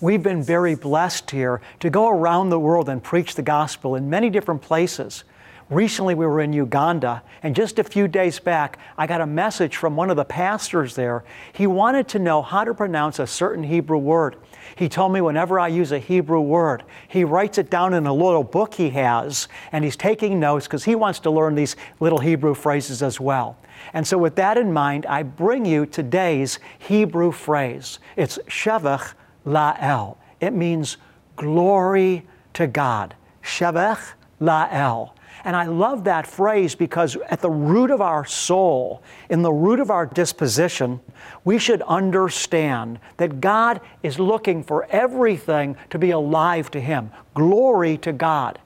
We've 0.00 0.22
been 0.22 0.44
very 0.44 0.76
blessed 0.76 1.32
here 1.32 1.60
to 1.80 1.90
go 1.90 2.08
around 2.08 2.50
the 2.50 2.60
world 2.60 2.88
and 2.88 3.02
preach 3.02 3.34
the 3.34 3.42
gospel 3.42 3.96
in 3.96 4.08
many 4.08 4.30
different 4.30 4.62
places. 4.62 5.24
Recently, 5.70 6.14
we 6.14 6.24
were 6.24 6.40
in 6.40 6.52
Uganda, 6.52 7.22
and 7.42 7.54
just 7.54 7.80
a 7.80 7.84
few 7.84 8.06
days 8.06 8.38
back, 8.38 8.78
I 8.96 9.08
got 9.08 9.20
a 9.20 9.26
message 9.26 9.76
from 9.76 9.96
one 9.96 10.08
of 10.08 10.16
the 10.16 10.24
pastors 10.24 10.94
there. 10.94 11.24
He 11.52 11.66
wanted 11.66 12.06
to 12.08 12.20
know 12.20 12.42
how 12.42 12.62
to 12.62 12.72
pronounce 12.72 13.18
a 13.18 13.26
certain 13.26 13.64
Hebrew 13.64 13.98
word. 13.98 14.36
He 14.76 14.88
told 14.88 15.12
me 15.12 15.20
whenever 15.20 15.58
I 15.58 15.66
use 15.66 15.90
a 15.90 15.98
Hebrew 15.98 16.40
word, 16.40 16.84
he 17.08 17.24
writes 17.24 17.58
it 17.58 17.68
down 17.68 17.92
in 17.92 18.06
a 18.06 18.14
little 18.14 18.44
book 18.44 18.74
he 18.74 18.90
has, 18.90 19.48
and 19.72 19.84
he's 19.84 19.96
taking 19.96 20.38
notes 20.38 20.66
because 20.66 20.84
he 20.84 20.94
wants 20.94 21.18
to 21.20 21.30
learn 21.30 21.56
these 21.56 21.74
little 21.98 22.20
Hebrew 22.20 22.54
phrases 22.54 23.02
as 23.02 23.20
well. 23.20 23.58
And 23.92 24.06
so, 24.06 24.16
with 24.16 24.36
that 24.36 24.56
in 24.56 24.72
mind, 24.72 25.06
I 25.06 25.24
bring 25.24 25.66
you 25.66 25.86
today's 25.86 26.60
Hebrew 26.78 27.32
phrase. 27.32 27.98
It's 28.16 28.38
Shevach 28.46 29.14
La'el. 29.46 30.16
It 30.40 30.52
means 30.52 30.96
glory 31.36 32.26
to 32.54 32.66
God. 32.66 33.14
Shevach 33.42 34.12
La'el. 34.40 35.12
And 35.44 35.54
I 35.54 35.66
love 35.66 36.04
that 36.04 36.26
phrase 36.26 36.74
because 36.74 37.16
at 37.28 37.40
the 37.40 37.50
root 37.50 37.90
of 37.90 38.00
our 38.00 38.24
soul, 38.24 39.02
in 39.30 39.42
the 39.42 39.52
root 39.52 39.80
of 39.80 39.90
our 39.90 40.04
disposition, 40.04 41.00
we 41.44 41.58
should 41.58 41.80
understand 41.82 42.98
that 43.18 43.40
God 43.40 43.80
is 44.02 44.18
looking 44.18 44.62
for 44.62 44.86
everything 44.90 45.76
to 45.90 45.98
be 45.98 46.10
alive 46.10 46.70
to 46.72 46.80
Him. 46.80 47.10
Glory 47.34 47.96
to 47.98 48.12
God. 48.12 48.58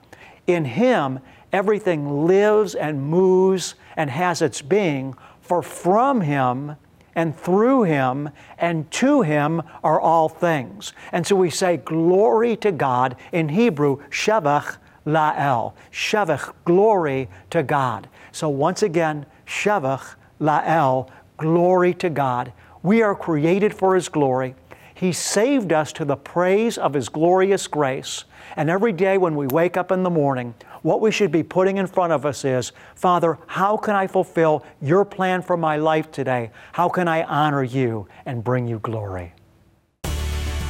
In 0.47 0.65
Him, 0.65 1.21
everything 1.53 2.27
lives 2.27 2.75
and 2.75 3.03
moves 3.03 3.75
and 3.97 4.09
has 4.11 4.41
its 4.41 4.63
being, 4.63 5.15
for 5.41 5.63
from 5.63 6.23
Him, 6.23 6.77
and 7.15 7.37
through 7.37 7.85
him 7.85 8.31
and 8.59 8.91
to 8.91 9.23
him 9.23 9.63
are 9.83 10.01
all 10.01 10.29
things. 10.29 10.93
And 11.13 11.27
so 11.27 11.37
we 11.37 11.51
say 11.51 11.77
glory 11.77 12.57
to 12.57 12.73
God 12.73 13.17
in 13.33 13.51
Hebrew, 13.51 13.99
Shevach 14.11 14.77
La'el. 15.07 15.75
Shevach, 15.93 16.53
glory 16.65 17.29
to 17.51 17.63
God. 17.63 18.09
So 18.31 18.49
once 18.49 18.83
again, 18.83 19.27
Shevach 19.47 20.15
La'el, 20.41 21.09
glory 21.37 21.95
to 21.95 22.11
God. 22.11 22.53
We 22.83 23.03
are 23.03 23.15
created 23.15 23.75
for 23.75 23.95
His 23.95 24.09
glory. 24.09 24.55
He 25.03 25.11
saved 25.11 25.73
us 25.73 25.93
to 25.95 26.05
the 26.05 26.15
praise 26.15 26.79
of 26.79 26.95
His 26.95 27.09
glorious 27.09 27.67
grace. 27.67 28.23
And 28.55 28.71
every 28.71 28.93
day 28.93 29.19
when 29.19 29.35
we 29.35 29.49
wake 29.49 29.77
up 29.77 29.91
in 29.91 30.05
the 30.05 30.11
morning, 30.11 30.55
what 30.83 31.01
we 31.01 31.11
should 31.11 31.33
be 31.33 31.43
putting 31.43 31.79
in 31.79 31.89
front 31.89 32.13
of 32.13 32.25
us 32.25 32.45
is 32.45 32.71
Father, 32.95 33.37
how 33.49 33.77
can 33.77 33.97
I 33.97 34.07
fulfill 34.07 34.65
your 34.81 35.05
plan 35.05 35.43
for 35.43 35.57
my 35.57 35.77
life 35.77 36.13
today? 36.13 36.53
How 36.71 36.89
can 36.89 37.09
I 37.09 37.25
honor 37.25 37.65
you 37.65 38.07
and 38.27 38.45
bring 38.45 38.69
you 38.69 38.79
glory? 38.79 39.33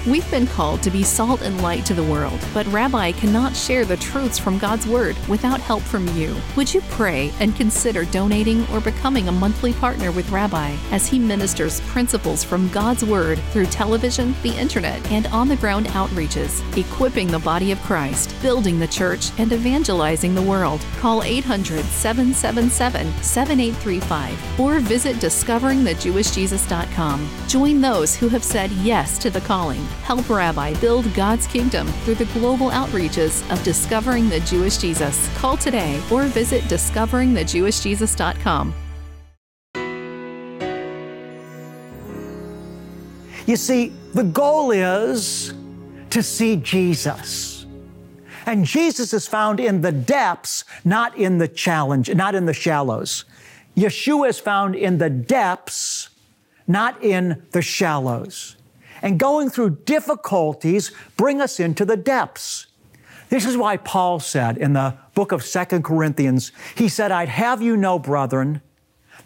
We've 0.05 0.29
been 0.33 0.49
called 0.49 0.83
to 0.83 0.91
be 0.91 1.05
salt 1.05 1.43
and 1.43 1.63
light 1.63 1.87
to 1.87 1.95
the 1.95 2.03
world, 2.03 2.45
but 2.53 2.67
Rabbi 2.67 3.13
cannot 3.13 3.55
share 3.55 3.85
the 3.85 3.97
truths 3.97 4.37
from 4.37 4.59
God's 4.59 4.85
Word 4.85 5.17
without 5.29 5.61
help 5.61 5.85
from 5.85 6.09
you. 6.17 6.35
Would 6.57 6.75
you 6.75 6.81
pray 6.91 7.31
and 7.39 7.55
consider 7.55 8.05
donating 8.07 8.67
or 8.71 8.81
becoming 8.81 9.29
a 9.29 9.33
monthly 9.33 9.73
partner 9.75 10.11
with 10.11 10.29
Rabbi 10.31 10.75
as 10.91 11.07
he 11.07 11.21
ministers 11.21 11.81
principles 11.83 12.43
from 12.43 12.69
God's 12.71 13.05
Word 13.05 13.39
through 13.53 13.67
television, 13.67 14.35
the 14.43 14.51
internet, 14.51 15.09
and 15.13 15.29
on 15.29 15.47
the 15.47 15.55
ground 15.55 15.87
outreaches, 15.91 16.61
equipping 16.77 17.29
the 17.29 17.39
body 17.39 17.71
of 17.71 17.81
Christ, 17.83 18.35
building 18.43 18.81
the 18.81 18.89
church, 18.89 19.31
and 19.39 19.53
evangelizing 19.53 20.35
the 20.35 20.43
world? 20.43 20.85
Call 20.99 21.23
800 21.23 21.85
777 21.85 23.13
7835 23.23 24.59
or 24.59 24.81
visit 24.81 25.15
discoveringthejewishjesus.com. 25.19 27.29
Join 27.47 27.81
those 27.81 28.17
who 28.17 28.29
have 28.29 28.43
said 28.43 28.73
yes 28.73 29.17
to 29.19 29.31
the 29.31 29.41
calling 29.43 29.87
Help 30.03 30.29
Rabbi 30.29 30.75
build 30.75 31.13
God's 31.15 31.47
kingdom 31.47 31.87
through 32.05 32.17
the 32.17 32.25
global 32.27 32.71
outreaches 32.71 33.49
of 33.53 33.63
Discovering 33.63 34.29
the 34.29 34.41
Jewish 34.41 34.79
Jesus. 34.79 35.29
Call 35.37 35.57
today 35.57 36.03
or 36.11 36.25
visit 36.25 36.63
discoveringthejewishjesus.com. 36.65 38.75
You 43.47 43.57
see, 43.57 43.93
the 44.15 44.25
goal 44.25 44.71
is 44.71 45.55
to 46.11 46.23
see 46.23 46.57
Jesus. 46.57 47.67
And 48.47 48.65
Jesus 48.65 49.13
is 49.13 49.29
found 49.29 49.61
in 49.61 49.81
the 49.81 49.93
depths, 49.93 50.65
not 50.85 51.17
in 51.17 51.39
the 51.39 51.49
challenge, 51.49 52.13
not 52.15 52.35
in 52.35 52.47
the 52.47 52.55
shallows. 52.55 53.25
Yeshua 53.77 54.29
is 54.29 54.39
found 54.39 54.75
in 54.75 54.99
the 54.99 55.11
depths, 55.11 56.11
not 56.67 57.03
in 57.03 57.43
the 57.53 57.63
shallows 57.63 58.57
and 59.03 59.19
going 59.19 59.51
through 59.51 59.79
difficulties 59.85 60.93
bring 61.17 61.41
us 61.41 61.61
into 61.61 61.85
the 61.85 61.97
depths. 61.97 62.69
This 63.29 63.45
is 63.45 63.57
why 63.57 63.77
Paul 63.77 64.21
said 64.21 64.59
in 64.59 64.75
the 64.75 64.97
book 65.15 65.33
of 65.33 65.43
Second 65.43 65.85
Corinthians, 65.85 66.53
he 66.75 66.89
said, 66.89 67.11
I'd 67.11 67.29
have 67.29 67.61
you 67.61 67.77
know, 67.77 67.99
brethren, 67.99 68.63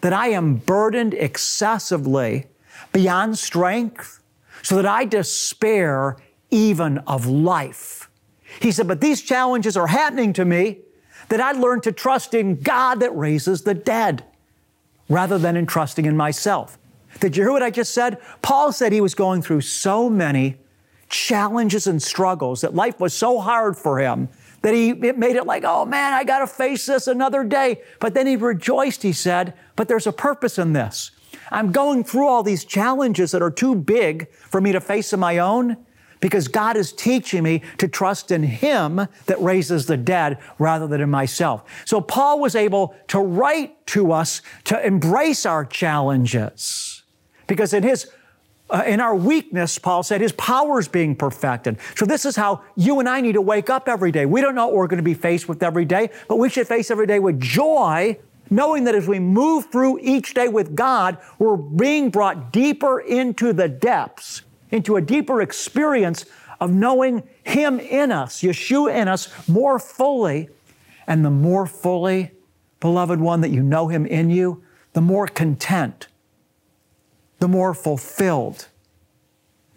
that 0.01 0.13
I 0.13 0.27
am 0.29 0.55
burdened 0.55 1.13
excessively 1.13 2.47
beyond 2.91 3.37
strength, 3.37 4.21
so 4.63 4.75
that 4.75 4.85
I 4.85 5.05
despair 5.05 6.17
even 6.49 6.99
of 6.99 7.25
life. 7.25 8.09
He 8.61 8.71
said, 8.71 8.87
But 8.87 9.01
these 9.01 9.21
challenges 9.21 9.77
are 9.77 9.87
happening 9.87 10.33
to 10.33 10.45
me 10.45 10.79
that 11.29 11.41
I 11.41 11.51
learn 11.51 11.81
to 11.81 11.91
trust 11.91 12.33
in 12.33 12.55
God 12.61 13.01
that 13.01 13.15
raises 13.15 13.63
the 13.63 13.73
dead 13.73 14.23
rather 15.09 15.37
than 15.37 15.55
in 15.55 15.65
trusting 15.65 16.05
in 16.05 16.15
myself. 16.15 16.77
Did 17.19 17.35
you 17.35 17.43
hear 17.43 17.51
what 17.51 17.63
I 17.63 17.69
just 17.69 17.93
said? 17.93 18.19
Paul 18.41 18.71
said 18.71 18.91
he 18.91 19.01
was 19.01 19.15
going 19.15 19.41
through 19.41 19.61
so 19.61 20.09
many 20.09 20.57
challenges 21.09 21.87
and 21.87 22.01
struggles 22.01 22.61
that 22.61 22.75
life 22.75 22.99
was 22.99 23.13
so 23.13 23.39
hard 23.39 23.77
for 23.77 23.99
him 23.99 24.29
that 24.61 24.73
he 24.73 24.89
it 24.89 25.17
made 25.17 25.35
it 25.35 25.45
like, 25.45 25.63
oh 25.65 25.85
man, 25.85 26.13
I 26.13 26.23
got 26.23 26.39
to 26.39 26.47
face 26.47 26.85
this 26.85 27.07
another 27.07 27.43
day. 27.43 27.81
But 27.99 28.13
then 28.13 28.27
he 28.27 28.35
rejoiced, 28.35 29.03
he 29.03 29.13
said, 29.13 29.53
but 29.75 29.87
there's 29.87 30.07
a 30.07 30.11
purpose 30.11 30.57
in 30.57 30.73
this. 30.73 31.11
I'm 31.51 31.71
going 31.71 32.03
through 32.03 32.27
all 32.27 32.43
these 32.43 32.65
challenges 32.65 33.31
that 33.31 33.41
are 33.41 33.51
too 33.51 33.75
big 33.75 34.29
for 34.33 34.59
me 34.59 34.71
to 34.73 34.81
face 34.81 35.13
on 35.13 35.19
my 35.19 35.37
own 35.37 35.77
because 36.19 36.47
God 36.47 36.75
is 36.75 36.91
teaching 36.91 37.43
me 37.43 37.61
to 37.77 37.87
trust 37.87 38.31
in 38.31 38.43
Him 38.43 39.07
that 39.27 39.39
raises 39.39 39.85
the 39.85 39.97
dead 39.97 40.39
rather 40.57 40.87
than 40.87 40.99
in 40.99 41.09
myself. 41.09 41.63
So 41.85 42.01
Paul 42.01 42.39
was 42.39 42.55
able 42.55 42.95
to 43.09 43.19
write 43.19 43.85
to 43.87 44.11
us 44.11 44.41
to 44.65 44.85
embrace 44.85 45.45
our 45.45 45.63
challenges 45.63 46.96
because 47.47 47.73
in 47.73 47.83
his 47.83 48.07
uh, 48.69 48.83
in 48.85 48.99
our 48.99 49.15
weakness, 49.15 49.79
Paul 49.79 50.03
said, 50.03 50.19
his 50.19 50.33
power 50.33 50.79
is 50.79 50.87
being 50.87 51.15
perfected. 51.15 51.77
So 51.95 52.05
this 52.05 52.25
is 52.25 52.35
how 52.35 52.63
you 52.75 52.99
and 52.99 53.07
I 53.07 53.21
need 53.21 53.33
to 53.33 53.41
wake 53.41 53.69
up 53.69 53.87
every 53.87 54.11
day. 54.11 54.25
We 54.25 54.41
don't 54.41 54.55
know 54.55 54.67
what 54.67 54.75
we're 54.75 54.87
going 54.87 54.97
to 54.97 55.03
be 55.03 55.13
faced 55.13 55.47
with 55.47 55.63
every 55.63 55.85
day, 55.85 56.09
but 56.27 56.35
we 56.35 56.49
should 56.49 56.67
face 56.67 56.91
every 56.91 57.07
day 57.07 57.19
with 57.19 57.39
joy, 57.39 58.17
knowing 58.49 58.83
that 58.83 58.95
as 58.95 59.07
we 59.07 59.19
move 59.19 59.71
through 59.71 59.99
each 60.01 60.33
day 60.33 60.49
with 60.49 60.75
God, 60.75 61.17
we're 61.39 61.55
being 61.55 62.09
brought 62.09 62.51
deeper 62.51 62.99
into 62.99 63.53
the 63.53 63.69
depths, 63.69 64.41
into 64.71 64.97
a 64.97 65.01
deeper 65.01 65.41
experience 65.41 66.25
of 66.59 66.73
knowing 66.73 67.23
Him 67.43 67.79
in 67.79 68.11
us, 68.11 68.41
Yeshua 68.41 68.93
in 68.93 69.07
us 69.07 69.47
more 69.47 69.79
fully. 69.79 70.49
And 71.05 71.23
the 71.23 71.31
more 71.31 71.65
fully, 71.65 72.31
beloved 72.81 73.21
one, 73.21 73.39
that 73.41 73.51
you 73.51 73.63
know 73.63 73.87
Him 73.87 74.05
in 74.05 74.29
you, 74.29 74.61
the 74.91 74.99
more 74.99 75.27
content 75.27 76.07
the 77.39 77.47
more 77.47 77.73
fulfilled 77.73 78.67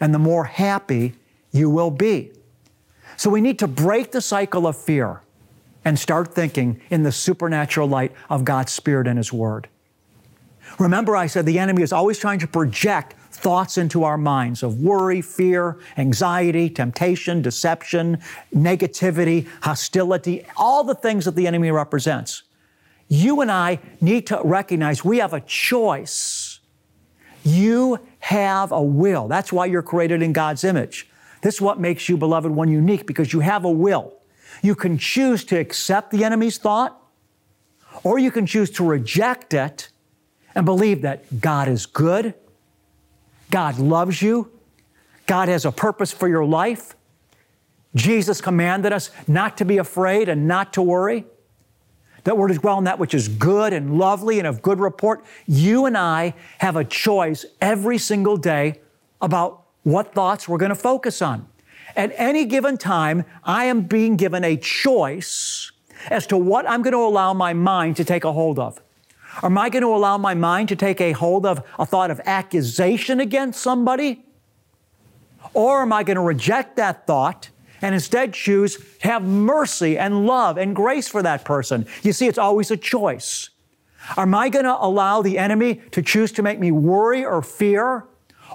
and 0.00 0.14
the 0.14 0.18
more 0.18 0.44
happy 0.44 1.14
you 1.52 1.68
will 1.68 1.90
be. 1.90 2.32
So 3.16 3.28
we 3.28 3.40
need 3.40 3.58
to 3.58 3.68
break 3.68 4.12
the 4.12 4.20
cycle 4.20 4.66
of 4.66 4.76
fear 4.76 5.20
and 5.84 5.98
start 5.98 6.34
thinking 6.34 6.80
in 6.90 7.02
the 7.02 7.12
supernatural 7.12 7.88
light 7.88 8.12
of 8.28 8.44
God's 8.44 8.72
Spirit 8.72 9.06
and 9.06 9.18
His 9.18 9.32
Word. 9.32 9.68
Remember, 10.78 11.16
I 11.16 11.26
said 11.26 11.46
the 11.46 11.58
enemy 11.58 11.82
is 11.82 11.92
always 11.92 12.18
trying 12.18 12.38
to 12.38 12.46
project 12.46 13.14
thoughts 13.30 13.78
into 13.78 14.04
our 14.04 14.18
minds 14.18 14.62
of 14.62 14.80
worry, 14.80 15.20
fear, 15.20 15.78
anxiety, 15.96 16.68
temptation, 16.68 17.42
deception, 17.42 18.18
negativity, 18.54 19.48
hostility, 19.62 20.44
all 20.56 20.84
the 20.84 20.94
things 20.94 21.24
that 21.24 21.36
the 21.36 21.46
enemy 21.46 21.70
represents. 21.70 22.42
You 23.08 23.40
and 23.40 23.50
I 23.50 23.80
need 24.00 24.26
to 24.28 24.40
recognize 24.44 25.04
we 25.04 25.18
have 25.18 25.32
a 25.32 25.40
choice 25.40 26.39
you 27.44 27.98
have 28.20 28.72
a 28.72 28.82
will. 28.82 29.28
That's 29.28 29.52
why 29.52 29.66
you're 29.66 29.82
created 29.82 30.22
in 30.22 30.32
God's 30.32 30.64
image. 30.64 31.08
This 31.42 31.56
is 31.56 31.60
what 31.60 31.80
makes 31.80 32.08
you, 32.08 32.16
beloved 32.16 32.50
one, 32.50 32.68
unique 32.68 33.06
because 33.06 33.32
you 33.32 33.40
have 33.40 33.64
a 33.64 33.70
will. 33.70 34.14
You 34.62 34.74
can 34.74 34.98
choose 34.98 35.44
to 35.44 35.58
accept 35.58 36.10
the 36.10 36.24
enemy's 36.24 36.58
thought, 36.58 37.00
or 38.02 38.18
you 38.18 38.30
can 38.30 38.46
choose 38.46 38.70
to 38.72 38.84
reject 38.84 39.54
it 39.54 39.88
and 40.54 40.64
believe 40.64 41.02
that 41.02 41.40
God 41.40 41.68
is 41.68 41.86
good, 41.86 42.34
God 43.50 43.78
loves 43.78 44.20
you, 44.20 44.50
God 45.26 45.48
has 45.48 45.64
a 45.64 45.72
purpose 45.72 46.12
for 46.12 46.28
your 46.28 46.44
life. 46.44 46.94
Jesus 47.94 48.40
commanded 48.40 48.92
us 48.92 49.10
not 49.26 49.56
to 49.58 49.64
be 49.64 49.78
afraid 49.78 50.28
and 50.28 50.46
not 50.46 50.72
to 50.74 50.82
worry 50.82 51.24
that 52.24 52.36
to 52.36 52.54
dwell 52.54 52.76
on 52.76 52.84
that 52.84 52.98
which 52.98 53.14
is 53.14 53.28
good 53.28 53.72
and 53.72 53.98
lovely 53.98 54.38
and 54.38 54.46
of 54.46 54.62
good 54.62 54.80
report. 54.80 55.24
You 55.46 55.86
and 55.86 55.96
I 55.96 56.34
have 56.58 56.76
a 56.76 56.84
choice 56.84 57.44
every 57.60 57.98
single 57.98 58.36
day 58.36 58.80
about 59.20 59.64
what 59.82 60.14
thoughts 60.14 60.48
we're 60.48 60.58
going 60.58 60.70
to 60.70 60.74
focus 60.74 61.22
on. 61.22 61.46
At 61.96 62.12
any 62.16 62.44
given 62.44 62.76
time, 62.76 63.24
I 63.44 63.64
am 63.64 63.82
being 63.82 64.16
given 64.16 64.44
a 64.44 64.56
choice 64.56 65.72
as 66.08 66.26
to 66.28 66.36
what 66.36 66.68
I'm 66.68 66.82
going 66.82 66.92
to 66.92 66.98
allow 66.98 67.34
my 67.34 67.52
mind 67.52 67.96
to 67.96 68.04
take 68.04 68.24
a 68.24 68.32
hold 68.32 68.58
of. 68.58 68.80
Am 69.42 69.56
I 69.58 69.68
going 69.68 69.82
to 69.82 69.94
allow 69.94 70.18
my 70.18 70.34
mind 70.34 70.68
to 70.70 70.76
take 70.76 71.00
a 71.00 71.12
hold 71.12 71.46
of 71.46 71.64
a 71.78 71.86
thought 71.86 72.10
of 72.10 72.20
accusation 72.24 73.20
against 73.20 73.60
somebody? 73.60 74.24
Or 75.54 75.82
am 75.82 75.92
I 75.92 76.02
going 76.02 76.16
to 76.16 76.22
reject 76.22 76.76
that 76.76 77.06
thought 77.06 77.50
and 77.82 77.94
instead 77.94 78.34
choose 78.34 78.78
have 79.00 79.22
mercy 79.22 79.98
and 79.98 80.26
love 80.26 80.58
and 80.58 80.74
grace 80.74 81.08
for 81.08 81.22
that 81.22 81.44
person. 81.44 81.86
You 82.02 82.12
see, 82.12 82.26
it's 82.26 82.38
always 82.38 82.70
a 82.70 82.76
choice. 82.76 83.50
Am 84.16 84.34
I 84.34 84.48
going 84.48 84.64
to 84.64 84.76
allow 84.76 85.22
the 85.22 85.38
enemy 85.38 85.76
to 85.92 86.02
choose 86.02 86.32
to 86.32 86.42
make 86.42 86.58
me 86.58 86.70
worry 86.70 87.24
or 87.24 87.42
fear? 87.42 88.06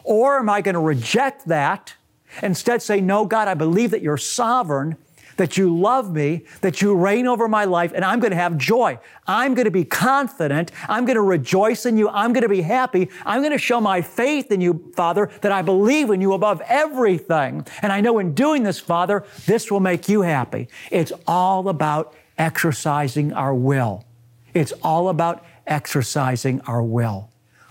Or 0.03 0.39
am 0.39 0.49
I 0.49 0.61
going 0.61 0.73
to 0.73 0.79
reject 0.79 1.47
that? 1.47 1.93
Instead, 2.41 2.81
say, 2.81 2.99
No, 3.01 3.25
God, 3.25 3.47
I 3.47 3.53
believe 3.53 3.91
that 3.91 4.01
you're 4.01 4.17
sovereign 4.17 4.97
that 5.37 5.57
you 5.57 5.75
love 5.75 6.13
me, 6.13 6.45
that 6.61 6.81
you 6.81 6.95
reign 6.95 7.27
over 7.27 7.47
my 7.47 7.65
life, 7.65 7.91
and 7.93 8.05
I'm 8.05 8.19
going 8.19 8.31
to 8.31 8.37
have 8.37 8.57
joy. 8.57 8.99
I'm 9.27 9.53
going 9.53 9.65
to 9.65 9.71
be 9.71 9.85
confident. 9.85 10.71
I'm 10.87 11.05
going 11.05 11.15
to 11.15 11.21
rejoice 11.21 11.85
in 11.85 11.97
you. 11.97 12.09
I'm 12.09 12.33
going 12.33 12.43
to 12.43 12.49
be 12.49 12.61
happy. 12.61 13.09
I'm 13.25 13.41
going 13.41 13.51
to 13.51 13.57
show 13.57 13.81
my 13.81 14.01
faith 14.01 14.51
in 14.51 14.61
you, 14.61 14.91
Father, 14.95 15.29
that 15.41 15.51
I 15.51 15.61
believe 15.61 16.09
in 16.09 16.21
you 16.21 16.33
above 16.33 16.61
everything. 16.67 17.65
And 17.81 17.91
I 17.91 18.01
know 18.01 18.19
in 18.19 18.33
doing 18.33 18.63
this, 18.63 18.79
Father, 18.79 19.25
this 19.45 19.71
will 19.71 19.79
make 19.79 20.07
you 20.07 20.21
happy. 20.21 20.67
It's 20.91 21.11
all 21.27 21.69
about 21.69 22.13
exercising 22.37 23.33
our 23.33 23.53
will. 23.53 24.05
It's 24.53 24.71
all 24.83 25.09
about 25.09 25.45
exercising 25.67 26.61
our 26.61 26.81
will. 26.83 27.29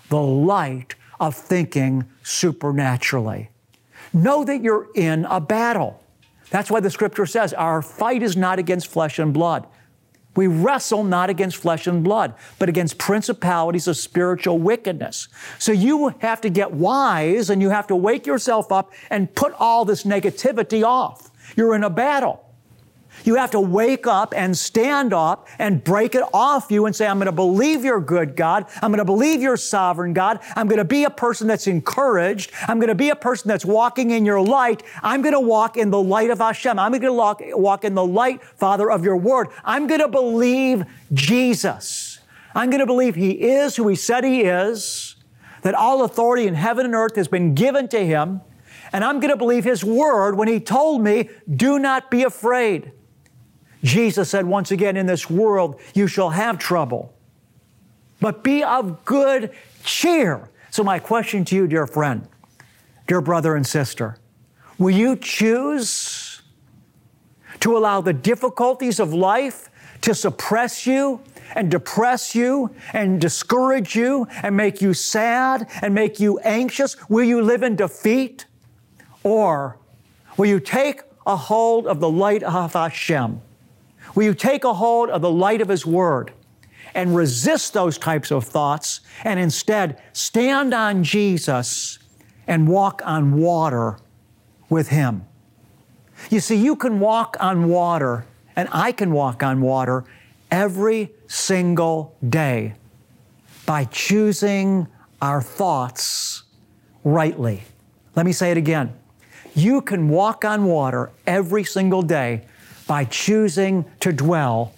The 0.08 0.20
light 0.20 0.94
of 1.20 1.34
thinking 1.34 2.04
supernaturally. 2.22 3.50
Know 4.12 4.44
that 4.44 4.62
you're 4.62 4.88
in 4.94 5.24
a 5.24 5.40
battle. 5.40 6.03
That's 6.54 6.70
why 6.70 6.78
the 6.78 6.88
scripture 6.88 7.26
says 7.26 7.52
our 7.52 7.82
fight 7.82 8.22
is 8.22 8.36
not 8.36 8.60
against 8.60 8.86
flesh 8.86 9.18
and 9.18 9.34
blood. 9.34 9.66
We 10.36 10.46
wrestle 10.46 11.02
not 11.02 11.28
against 11.28 11.56
flesh 11.56 11.88
and 11.88 12.04
blood, 12.04 12.32
but 12.60 12.68
against 12.68 12.96
principalities 12.96 13.88
of 13.88 13.96
spiritual 13.96 14.60
wickedness. 14.60 15.26
So 15.58 15.72
you 15.72 16.14
have 16.20 16.40
to 16.42 16.50
get 16.50 16.70
wise 16.70 17.50
and 17.50 17.60
you 17.60 17.70
have 17.70 17.88
to 17.88 17.96
wake 17.96 18.24
yourself 18.24 18.70
up 18.70 18.92
and 19.10 19.34
put 19.34 19.52
all 19.54 19.84
this 19.84 20.04
negativity 20.04 20.84
off. 20.84 21.28
You're 21.56 21.74
in 21.74 21.82
a 21.82 21.90
battle. 21.90 22.44
You 23.24 23.36
have 23.36 23.50
to 23.52 23.60
wake 23.60 24.06
up 24.06 24.34
and 24.36 24.56
stand 24.56 25.12
up 25.12 25.48
and 25.58 25.82
break 25.82 26.14
it 26.14 26.22
off 26.32 26.70
you 26.70 26.86
and 26.86 26.94
say, 26.94 27.06
I'm 27.06 27.16
going 27.16 27.26
to 27.26 27.32
believe 27.32 27.84
you're 27.84 28.00
good, 28.00 28.36
God. 28.36 28.66
I'm 28.82 28.90
going 28.90 28.98
to 28.98 29.04
believe 29.04 29.42
you're 29.42 29.56
sovereign, 29.56 30.12
God. 30.12 30.40
I'm 30.54 30.68
going 30.68 30.78
to 30.78 30.84
be 30.84 31.04
a 31.04 31.10
person 31.10 31.48
that's 31.48 31.66
encouraged. 31.66 32.52
I'm 32.68 32.78
going 32.78 32.88
to 32.88 32.94
be 32.94 33.08
a 33.08 33.16
person 33.16 33.48
that's 33.48 33.64
walking 33.64 34.10
in 34.10 34.24
your 34.24 34.40
light. 34.40 34.82
I'm 35.02 35.22
going 35.22 35.32
to 35.32 35.40
walk 35.40 35.76
in 35.76 35.90
the 35.90 36.00
light 36.00 36.30
of 36.30 36.38
Hashem. 36.38 36.78
I'm 36.78 36.92
going 36.92 37.02
to 37.02 37.12
walk, 37.12 37.40
walk 37.52 37.84
in 37.84 37.94
the 37.94 38.04
light, 38.04 38.42
Father, 38.42 38.90
of 38.90 39.04
your 39.04 39.16
word. 39.16 39.48
I'm 39.64 39.86
going 39.86 40.00
to 40.00 40.08
believe 40.08 40.84
Jesus. 41.12 42.18
I'm 42.54 42.70
going 42.70 42.80
to 42.80 42.86
believe 42.86 43.14
he 43.14 43.30
is 43.30 43.76
who 43.76 43.88
he 43.88 43.96
said 43.96 44.22
he 44.22 44.42
is, 44.42 45.16
that 45.62 45.74
all 45.74 46.04
authority 46.04 46.46
in 46.46 46.54
heaven 46.54 46.84
and 46.84 46.94
earth 46.94 47.16
has 47.16 47.26
been 47.26 47.54
given 47.54 47.88
to 47.88 48.04
him. 48.04 48.42
And 48.92 49.02
I'm 49.02 49.18
going 49.18 49.30
to 49.30 49.36
believe 49.36 49.64
his 49.64 49.82
word 49.82 50.36
when 50.36 50.46
he 50.46 50.60
told 50.60 51.02
me, 51.02 51.30
do 51.50 51.78
not 51.78 52.10
be 52.10 52.22
afraid. 52.22 52.92
Jesus 53.84 54.30
said, 54.30 54.46
once 54.46 54.70
again, 54.70 54.96
in 54.96 55.06
this 55.06 55.28
world 55.28 55.78
you 55.94 56.06
shall 56.06 56.30
have 56.30 56.58
trouble, 56.58 57.14
but 58.18 58.42
be 58.42 58.64
of 58.64 59.04
good 59.04 59.52
cheer. 59.84 60.48
So, 60.70 60.82
my 60.82 60.98
question 60.98 61.44
to 61.44 61.54
you, 61.54 61.66
dear 61.68 61.86
friend, 61.86 62.26
dear 63.06 63.20
brother 63.20 63.54
and 63.54 63.66
sister, 63.66 64.16
will 64.78 64.90
you 64.90 65.16
choose 65.16 66.42
to 67.60 67.76
allow 67.76 68.00
the 68.00 68.14
difficulties 68.14 68.98
of 68.98 69.12
life 69.12 69.70
to 70.00 70.14
suppress 70.14 70.86
you 70.86 71.20
and 71.54 71.70
depress 71.70 72.34
you 72.34 72.74
and 72.94 73.20
discourage 73.20 73.94
you 73.94 74.26
and 74.42 74.56
make 74.56 74.80
you 74.80 74.94
sad 74.94 75.68
and 75.82 75.94
make 75.94 76.18
you 76.18 76.38
anxious? 76.38 76.96
Will 77.10 77.24
you 77.24 77.42
live 77.42 77.62
in 77.62 77.76
defeat? 77.76 78.46
Or 79.22 79.78
will 80.36 80.46
you 80.46 80.58
take 80.58 81.02
a 81.26 81.36
hold 81.36 81.86
of 81.86 82.00
the 82.00 82.10
light 82.10 82.42
of 82.42 82.72
Hashem? 82.72 83.40
Will 84.14 84.24
you 84.24 84.34
take 84.34 84.64
a 84.64 84.74
hold 84.74 85.10
of 85.10 85.22
the 85.22 85.30
light 85.30 85.60
of 85.60 85.68
His 85.68 85.84
Word 85.84 86.32
and 86.94 87.16
resist 87.16 87.72
those 87.72 87.98
types 87.98 88.30
of 88.30 88.44
thoughts 88.44 89.00
and 89.24 89.40
instead 89.40 90.00
stand 90.12 90.72
on 90.72 91.02
Jesus 91.02 91.98
and 92.46 92.68
walk 92.68 93.02
on 93.04 93.36
water 93.36 93.98
with 94.68 94.88
Him? 94.88 95.24
You 96.30 96.40
see, 96.40 96.54
you 96.54 96.76
can 96.76 97.00
walk 97.00 97.36
on 97.40 97.68
water, 97.68 98.24
and 98.56 98.68
I 98.70 98.92
can 98.92 99.12
walk 99.12 99.42
on 99.42 99.60
water 99.60 100.04
every 100.50 101.10
single 101.26 102.16
day 102.26 102.74
by 103.66 103.84
choosing 103.86 104.86
our 105.20 105.42
thoughts 105.42 106.44
rightly. 107.02 107.62
Let 108.14 108.26
me 108.26 108.32
say 108.32 108.52
it 108.52 108.56
again. 108.56 108.94
You 109.54 109.80
can 109.80 110.08
walk 110.08 110.44
on 110.44 110.64
water 110.64 111.10
every 111.26 111.64
single 111.64 112.02
day 112.02 112.46
by 112.86 113.04
choosing 113.04 113.84
to 114.00 114.12
dwell 114.12 114.72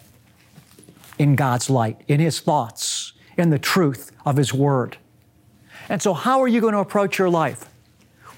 in 1.18 1.34
God's 1.34 1.70
light, 1.70 2.00
in 2.08 2.20
His 2.20 2.40
thoughts, 2.40 3.12
in 3.36 3.50
the 3.50 3.58
truth 3.58 4.12
of 4.24 4.36
His 4.36 4.52
Word. 4.52 4.98
And 5.88 6.02
so, 6.02 6.14
how 6.14 6.40
are 6.40 6.48
you 6.48 6.60
going 6.60 6.74
to 6.74 6.80
approach 6.80 7.18
your 7.18 7.30
life? 7.30 7.68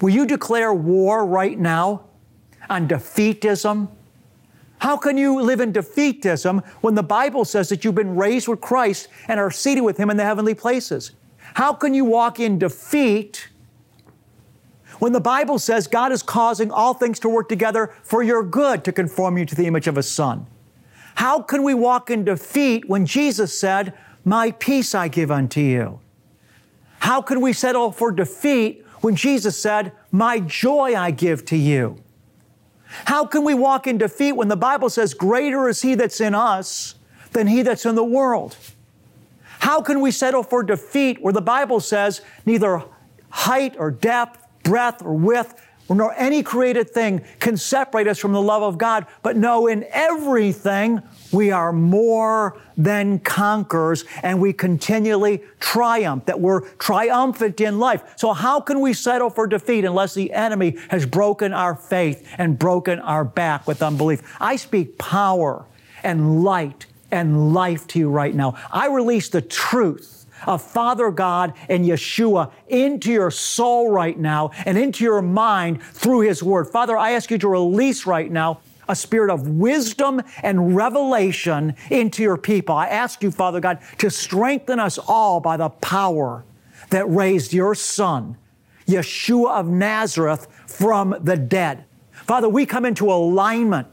Will 0.01 0.09
you 0.09 0.25
declare 0.25 0.73
war 0.73 1.25
right 1.25 1.57
now 1.57 2.05
on 2.69 2.87
defeatism, 2.87 3.89
How 4.77 4.95
can 4.95 5.17
you 5.17 5.41
live 5.41 5.59
in 5.59 5.73
defeatism 5.73 6.65
when 6.79 6.95
the 6.95 7.03
Bible 7.03 7.43
says 7.43 7.67
that 7.67 7.83
you've 7.83 7.95
been 7.95 8.15
raised 8.15 8.47
with 8.47 8.61
Christ 8.61 9.09
and 9.27 9.39
are 9.39 9.51
seated 9.51 9.81
with 9.81 9.97
Him 9.97 10.09
in 10.09 10.15
the 10.15 10.23
heavenly 10.23 10.53
places? 10.53 11.11
How 11.55 11.73
can 11.73 11.93
you 11.93 12.05
walk 12.05 12.39
in 12.39 12.57
defeat 12.59 13.49
when 14.99 15.13
the 15.13 15.21
Bible 15.21 15.57
says 15.57 15.87
God 15.87 16.11
is 16.11 16.21
causing 16.21 16.71
all 16.71 16.93
things 16.93 17.19
to 17.19 17.29
work 17.29 17.49
together 17.49 17.93
for 18.03 18.21
your 18.21 18.43
good 18.43 18.83
to 18.83 18.91
conform 18.91 19.37
you 19.37 19.45
to 19.45 19.55
the 19.55 19.65
image 19.65 19.87
of 19.87 19.95
His 19.95 20.09
Son? 20.09 20.45
How 21.15 21.41
can 21.41 21.63
we 21.63 21.73
walk 21.73 22.09
in 22.09 22.23
defeat 22.23 22.87
when 22.87 23.05
Jesus 23.05 23.57
said, 23.57 23.93
My 24.23 24.51
peace 24.51 24.93
I 24.95 25.07
give 25.07 25.31
unto 25.31 25.59
you? 25.59 25.99
How 26.99 27.21
can 27.21 27.41
we 27.41 27.53
settle 27.53 27.91
for 27.91 28.11
defeat 28.11 28.85
when 29.01 29.15
Jesus 29.15 29.61
said, 29.61 29.91
My 30.11 30.39
joy 30.39 30.95
I 30.95 31.11
give 31.11 31.45
to 31.45 31.57
you? 31.57 32.01
How 33.05 33.25
can 33.25 33.43
we 33.43 33.53
walk 33.53 33.87
in 33.87 33.97
defeat 33.97 34.33
when 34.33 34.47
the 34.47 34.55
Bible 34.55 34.89
says, 34.89 35.13
Greater 35.13 35.69
is 35.69 35.81
He 35.81 35.95
that's 35.95 36.21
in 36.21 36.35
us 36.35 36.95
than 37.31 37.47
He 37.47 37.61
that's 37.61 37.85
in 37.85 37.95
the 37.95 38.03
world? 38.03 38.57
How 39.59 39.81
can 39.81 40.01
we 40.01 40.11
settle 40.11 40.43
for 40.43 40.63
defeat 40.63 41.21
where 41.21 41.33
the 41.33 41.41
Bible 41.41 41.79
says, 41.79 42.21
Neither 42.45 42.83
height 43.29 43.75
or 43.77 43.91
depth, 43.91 44.38
breadth 44.63 45.01
or 45.03 45.13
width, 45.13 45.55
nor 45.89 46.13
any 46.17 46.43
created 46.43 46.89
thing 46.91 47.23
can 47.39 47.57
separate 47.57 48.07
us 48.07 48.19
from 48.19 48.31
the 48.31 48.41
love 48.41 48.61
of 48.61 48.77
God, 48.77 49.07
but 49.23 49.35
no, 49.35 49.67
in 49.67 49.85
everything 49.89 51.01
we 51.31 51.51
are 51.51 51.73
more 51.73 52.59
than 52.77 53.19
conquerors 53.19 54.05
and 54.21 54.39
we 54.39 54.53
continually 54.53 55.41
triumph, 55.59 56.25
that 56.25 56.39
we're 56.39 56.61
triumphant 56.77 57.59
in 57.59 57.79
life. 57.79 58.03
So, 58.17 58.33
how 58.33 58.59
can 58.59 58.81
we 58.81 58.93
settle 58.93 59.29
for 59.29 59.47
defeat 59.47 59.83
unless 59.83 60.13
the 60.13 60.31
enemy 60.31 60.77
has 60.89 61.05
broken 61.05 61.53
our 61.53 61.75
faith 61.75 62.27
and 62.37 62.57
broken 62.57 62.99
our 62.99 63.25
back 63.25 63.67
with 63.67 63.81
unbelief? 63.81 64.21
I 64.39 64.55
speak 64.57 64.97
power 64.97 65.65
and 66.03 66.43
light 66.43 66.85
and 67.11 67.53
life 67.53 67.87
to 67.87 67.99
you 67.99 68.09
right 68.09 68.33
now. 68.33 68.55
I 68.71 68.87
release 68.87 69.29
the 69.29 69.41
truth 69.41 70.18
of 70.45 70.61
Father 70.61 71.11
God 71.11 71.53
and 71.67 71.85
Yeshua 71.85 72.51
into 72.67 73.11
your 73.11 73.31
soul 73.31 73.91
right 73.91 74.17
now 74.17 74.51
and 74.65 74.77
into 74.77 75.03
your 75.03 75.21
mind 75.21 75.81
through 75.83 76.21
His 76.21 76.43
Word. 76.43 76.69
Father, 76.69 76.97
I 76.97 77.11
ask 77.11 77.31
you 77.31 77.37
to 77.39 77.47
release 77.47 78.05
right 78.05 78.31
now 78.31 78.61
a 78.87 78.95
spirit 78.95 79.31
of 79.31 79.47
wisdom 79.47 80.21
and 80.41 80.75
revelation 80.75 81.75
into 81.91 82.23
your 82.23 82.37
people. 82.37 82.75
I 82.75 82.87
ask 82.87 83.21
you, 83.21 83.31
Father 83.31 83.59
God, 83.59 83.79
to 83.99 84.09
strengthen 84.09 84.79
us 84.79 84.97
all 84.97 85.39
by 85.39 85.57
the 85.57 85.69
power 85.69 86.43
that 86.89 87.07
raised 87.07 87.53
your 87.53 87.75
Son, 87.75 88.35
Yeshua 88.87 89.59
of 89.59 89.67
Nazareth, 89.67 90.47
from 90.65 91.15
the 91.21 91.37
dead. 91.37 91.85
Father, 92.11 92.49
we 92.49 92.65
come 92.65 92.85
into 92.85 93.11
alignment 93.11 93.87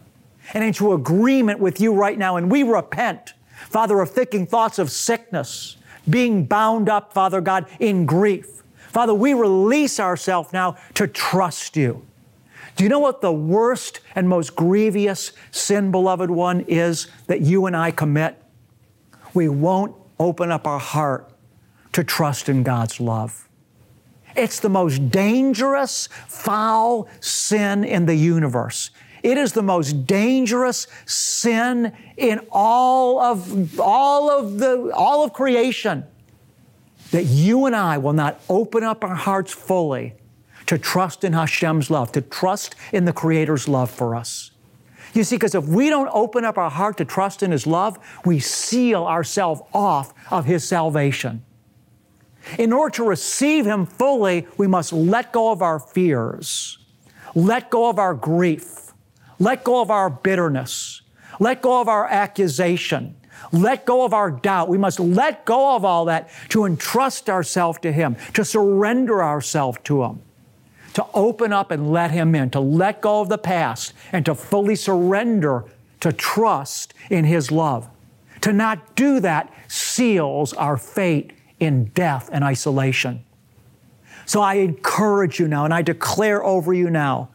and 0.55 0.65
into 0.65 0.93
agreement 0.93 1.61
with 1.61 1.81
you 1.81 1.93
right 1.93 2.19
now, 2.19 2.37
and 2.37 2.51
we 2.51 2.63
repent, 2.63 3.35
Father, 3.69 4.01
of 4.01 4.11
thinking 4.11 4.47
thoughts 4.47 4.79
of 4.79 4.91
sickness, 4.91 5.77
being 6.09 6.45
bound 6.45 6.89
up, 6.89 7.13
Father 7.13 7.41
God, 7.41 7.67
in 7.81 8.07
grief. 8.07 8.63
Father, 8.89 9.15
we 9.15 9.35
release 9.35 10.01
ourselves 10.01 10.53
now 10.53 10.77
to 10.95 11.07
trust 11.07 11.77
you. 11.77 12.07
Do 12.77 12.85
you 12.85 12.91
know 12.91 12.99
what 12.99 13.21
the 13.21 13.33
worst 13.33 14.01
and 14.15 14.29
most 14.29 14.55
grievous 14.55 15.33
sin, 15.51 15.91
beloved 15.91 16.31
one, 16.31 16.61
is 16.69 17.09
that 17.27 17.41
you 17.41 17.67
and 17.67 17.77
I 17.77 17.91
commit? 17.91 18.43
We 19.35 19.49
won't 19.49 19.95
open 20.19 20.51
up 20.51 20.67
our 20.67 20.79
heart 20.79 21.31
to 21.93 22.05
trust 22.05 22.49
in 22.49 22.63
God's 22.63 23.01
love. 23.01 23.49
It's 24.37 24.61
the 24.61 24.69
most 24.69 25.11
dangerous, 25.11 26.09
foul 26.29 27.09
sin 27.21 27.85
in 27.85 28.05
the 28.05 28.15
universe. 28.15 28.91
It 29.27 29.39
is 29.39 29.55
the 29.55 29.63
most 29.63 30.07
dangerous 30.07 30.87
sin 31.05 31.93
in 32.17 32.47
all 32.53 33.19
of, 33.19 33.81
all 33.81 34.31
of, 34.31 34.61
the, 34.61 34.93
all 34.95 35.25
of 35.25 35.33
creation 35.33 36.05
that 37.11 37.25
you 37.25 37.67
and 37.67 37.75
I 37.75 37.99
will 37.99 38.13
not 38.13 38.41
open 38.49 38.85
up 38.85 39.03
our 39.03 39.17
hearts 39.17 39.53
fully 39.53 40.15
to 40.67 40.79
trust 40.79 41.25
in 41.25 41.33
Hashem's 41.33 41.91
love, 41.91 42.13
to 42.13 42.21
trust 42.21 42.77
in 42.93 43.05
the 43.05 43.13
Creator's 43.13 43.67
love 43.67 43.91
for 43.91 44.15
us. 44.15 44.53
You 45.13 45.25
see, 45.25 45.35
because 45.35 45.57
if 45.57 45.65
we 45.67 45.91
don't 45.91 46.11
open 46.13 46.45
up 46.45 46.57
our 46.57 46.71
heart 46.71 46.97
to 46.99 47.05
trust 47.05 47.43
in 47.43 47.51
His 47.51 47.67
love, 47.67 47.99
we 48.25 48.39
seal 48.39 49.05
ourselves 49.05 49.61
off 49.75 50.15
of 50.31 50.45
His 50.45 50.63
salvation. 50.69 51.45
In 52.61 52.73
order 52.73 52.95
to 52.95 53.03
receive 53.03 53.67
Him 53.67 53.87
fully, 53.87 54.47
we 54.57 54.69
must 54.69 54.93
let 54.93 55.33
go 55.33 55.51
of 55.51 55.63
our 55.63 55.81
fears, 55.81 56.79
let 57.35 57.71
go 57.71 57.91
of 57.91 57.99
our 57.99 58.15
grief, 58.15 58.86
let 59.39 59.65
go 59.65 59.81
of 59.81 59.91
our 59.91 60.11
bitterness, 60.11 61.03
let 61.39 61.63
go 61.63 61.81
of 61.81 61.89
our 61.89 62.07
accusation, 62.07 63.17
let 63.53 63.85
go 63.85 64.05
of 64.05 64.15
our 64.15 64.31
doubt. 64.31 64.69
We 64.69 64.79
must 64.79 64.99
let 64.99 65.45
go 65.45 65.77
of 65.77 65.85
all 65.85 66.07
that 66.07 66.31
to 66.51 66.65
entrust 66.65 67.29
ourselves 67.29 67.79
to 67.81 67.93
Him, 67.93 68.17
to 68.35 68.45
surrender 68.45 69.23
ourselves 69.23 69.79
to 69.85 70.03
Him 70.03 70.23
to 70.97 71.05
open 71.13 71.53
up 71.53 71.71
and 71.71 71.93
let 71.93 72.11
Him 72.11 72.35
in, 72.35 72.49
to 72.49 72.59
let 72.59 73.03
go 73.03 73.21
of 73.21 73.29
the 73.29 73.37
past, 73.37 73.93
and 74.13 74.25
to 74.25 74.35
fully 74.35 74.75
surrender 74.75 75.67
to 76.01 76.11
trust 76.11 76.95
in 77.11 77.27
His 77.27 77.53
love. 77.53 77.87
To 78.41 78.51
not 78.51 78.97
do 78.97 79.21
that 79.21 79.53
seals 79.69 80.55
our 80.55 80.79
fate 80.79 81.35
in 81.61 81.91
death 81.95 82.31
and 82.33 82.43
isolation. 82.43 83.23
So 84.25 84.41
I 84.41 84.55
encourage 84.55 85.39
you 85.39 85.47
now, 85.49 85.67
and 85.67 85.75
I 85.75 85.83
declare 85.83 86.43
over 86.43 86.73
you 86.73 86.89
now 86.89 87.29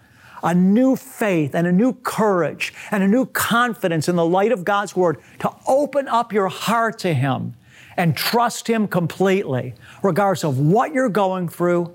a 0.43 0.53
new 0.53 0.95
faith 0.95 1.55
and 1.55 1.67
a 1.67 1.71
new 1.71 1.93
courage 1.93 2.73
and 2.91 3.03
a 3.03 3.07
new 3.07 3.25
confidence 3.25 4.09
in 4.09 4.15
the 4.15 4.25
light 4.25 4.51
of 4.51 4.65
God's 4.65 4.95
Word 4.95 5.21
to 5.39 5.51
open 5.67 6.07
up 6.07 6.33
your 6.33 6.47
heart 6.47 6.99
to 6.99 7.13
Him 7.13 7.55
and 7.97 8.15
trust 8.15 8.67
Him 8.67 8.87
completely, 8.87 9.73
regardless 10.03 10.43
of 10.43 10.59
what 10.59 10.93
you're 10.93 11.09
going 11.09 11.47
through 11.47 11.93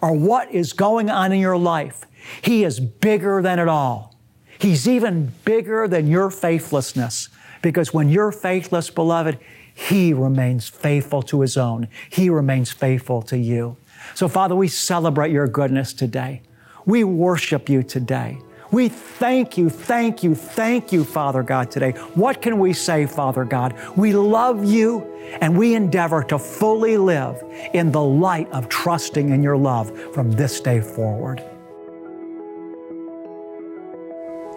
or 0.00 0.12
what 0.12 0.50
is 0.50 0.72
going 0.72 1.10
on 1.10 1.32
in 1.32 1.40
your 1.40 1.56
life. 1.56 2.06
He 2.42 2.64
is 2.64 2.80
bigger 2.80 3.42
than 3.42 3.58
it 3.58 3.68
all. 3.68 4.16
He's 4.58 4.88
even 4.88 5.32
bigger 5.44 5.88
than 5.88 6.06
your 6.06 6.30
faithlessness 6.30 7.28
because 7.62 7.92
when 7.92 8.08
you're 8.08 8.32
faithless, 8.32 8.90
beloved, 8.90 9.38
He 9.74 10.12
remains 10.12 10.68
faithful 10.68 11.22
to 11.22 11.40
His 11.40 11.56
own. 11.56 11.88
He 12.10 12.30
remains 12.30 12.70
faithful 12.70 13.22
to 13.22 13.38
you. 13.38 13.76
So, 14.14 14.28
Father, 14.28 14.54
we 14.54 14.68
celebrate 14.68 15.30
your 15.30 15.46
goodness 15.46 15.92
today. 15.92 16.42
We 16.84 17.04
worship 17.04 17.68
you 17.68 17.82
today. 17.82 18.38
We 18.72 18.88
thank 18.88 19.58
you, 19.58 19.68
thank 19.68 20.22
you, 20.22 20.34
thank 20.34 20.92
you, 20.92 21.04
Father 21.04 21.42
God, 21.42 21.70
today. 21.70 21.92
What 22.14 22.40
can 22.40 22.58
we 22.58 22.72
say, 22.72 23.04
Father 23.04 23.44
God? 23.44 23.78
We 23.96 24.14
love 24.14 24.64
you 24.64 25.02
and 25.42 25.56
we 25.56 25.74
endeavor 25.74 26.22
to 26.24 26.38
fully 26.38 26.96
live 26.96 27.42
in 27.74 27.92
the 27.92 28.02
light 28.02 28.50
of 28.50 28.68
trusting 28.70 29.28
in 29.28 29.42
your 29.42 29.58
love 29.58 29.96
from 30.14 30.32
this 30.32 30.60
day 30.60 30.80
forward. 30.80 31.44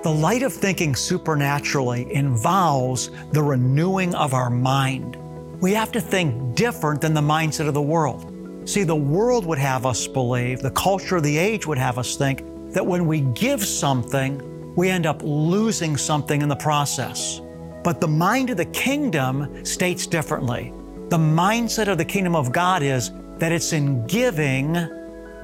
The 0.03 0.11
light 0.11 0.43
of 0.43 0.53
thinking 0.53 0.95
supernaturally 0.95 2.13
involves 2.13 3.11
the 3.31 3.43
renewing 3.43 4.15
of 4.15 4.33
our 4.33 4.49
mind. 4.49 5.17
We 5.61 5.73
have 5.73 5.91
to 5.93 5.99
think 5.99 6.55
different 6.55 7.01
than 7.01 7.13
the 7.13 7.21
mindset 7.21 7.67
of 7.67 7.73
the 7.73 7.81
world. 7.81 8.31
See, 8.65 8.84
the 8.84 8.95
world 8.95 9.45
would 9.45 9.60
have 9.60 9.86
us 9.86 10.08
believe, 10.08 10.60
the 10.60 10.71
culture 10.71 11.17
of 11.17 11.23
the 11.23 11.38
age 11.38 11.67
would 11.67 11.78
have 11.78 11.99
us 11.99 12.15
think, 12.15 12.43
that 12.73 12.86
when 12.86 13.06
we 13.06 13.21
give 13.21 13.63
something, 13.63 14.73
we 14.75 14.89
end 14.89 15.06
up 15.06 15.21
losing 15.23 15.95
something 15.95 16.41
in 16.41 16.49
the 16.49 16.56
process. 16.56 17.41
But 17.84 18.01
the 18.01 18.08
mind 18.08 18.49
of 18.49 18.58
the 18.58 18.65
kingdom 18.65 19.63
states 19.63 20.08
differently. 20.08 20.73
The 21.10 21.17
mindset 21.17 21.88
of 21.88 21.99
the 21.99 22.06
kingdom 22.06 22.36
of 22.36 22.51
God 22.51 22.82
is 22.82 23.12
that 23.38 23.51
it's 23.51 23.71
in 23.71 24.08
giving 24.08 24.73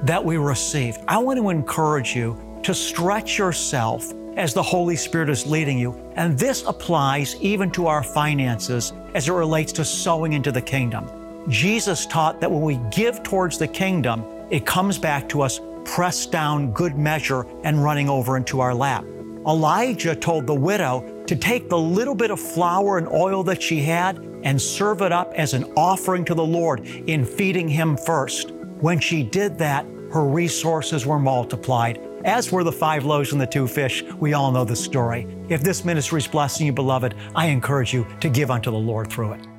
that 0.02 0.22
we 0.24 0.36
receive. 0.36 0.98
I 1.06 1.18
want 1.18 1.38
to 1.38 1.48
encourage 1.50 2.16
you 2.16 2.36
to 2.64 2.74
stretch 2.74 3.38
yourself 3.38 4.12
as 4.36 4.52
the 4.52 4.62
Holy 4.62 4.96
Spirit 4.96 5.30
is 5.30 5.46
leading 5.46 5.78
you. 5.78 5.92
And 6.16 6.36
this 6.36 6.64
applies 6.66 7.36
even 7.36 7.70
to 7.72 7.86
our 7.86 8.02
finances 8.02 8.92
as 9.14 9.28
it 9.28 9.32
relates 9.32 9.70
to 9.74 9.84
sowing 9.84 10.32
into 10.32 10.50
the 10.50 10.62
kingdom. 10.62 11.21
Jesus 11.48 12.06
taught 12.06 12.40
that 12.40 12.50
when 12.50 12.62
we 12.62 12.76
give 12.90 13.22
towards 13.22 13.58
the 13.58 13.68
kingdom, 13.68 14.24
it 14.50 14.64
comes 14.64 14.98
back 14.98 15.28
to 15.30 15.42
us 15.42 15.60
pressed 15.84 16.30
down, 16.30 16.72
good 16.72 16.96
measure, 16.96 17.46
and 17.64 17.82
running 17.82 18.08
over 18.08 18.36
into 18.36 18.60
our 18.60 18.74
lap. 18.74 19.04
Elijah 19.46 20.14
told 20.14 20.46
the 20.46 20.54
widow 20.54 21.24
to 21.26 21.34
take 21.34 21.68
the 21.68 21.78
little 21.78 22.14
bit 22.14 22.30
of 22.30 22.38
flour 22.38 22.98
and 22.98 23.08
oil 23.08 23.42
that 23.42 23.60
she 23.60 23.80
had 23.80 24.18
and 24.44 24.60
serve 24.60 25.02
it 25.02 25.10
up 25.10 25.32
as 25.34 25.54
an 25.54 25.64
offering 25.76 26.24
to 26.24 26.34
the 26.34 26.44
Lord 26.44 26.86
in 26.86 27.24
feeding 27.24 27.68
him 27.68 27.96
first. 27.96 28.52
When 28.80 29.00
she 29.00 29.22
did 29.22 29.58
that, 29.58 29.84
her 30.12 30.24
resources 30.24 31.06
were 31.06 31.18
multiplied, 31.18 32.00
as 32.24 32.52
were 32.52 32.62
the 32.62 32.70
five 32.70 33.04
loaves 33.04 33.32
and 33.32 33.40
the 33.40 33.46
two 33.46 33.66
fish. 33.66 34.04
We 34.20 34.34
all 34.34 34.52
know 34.52 34.64
the 34.64 34.76
story. 34.76 35.26
If 35.48 35.62
this 35.62 35.84
ministry 35.84 36.18
is 36.18 36.28
blessing 36.28 36.66
you, 36.66 36.72
beloved, 36.72 37.14
I 37.34 37.46
encourage 37.46 37.92
you 37.92 38.06
to 38.20 38.28
give 38.28 38.50
unto 38.50 38.70
the 38.70 38.78
Lord 38.78 39.10
through 39.10 39.32
it. 39.32 39.51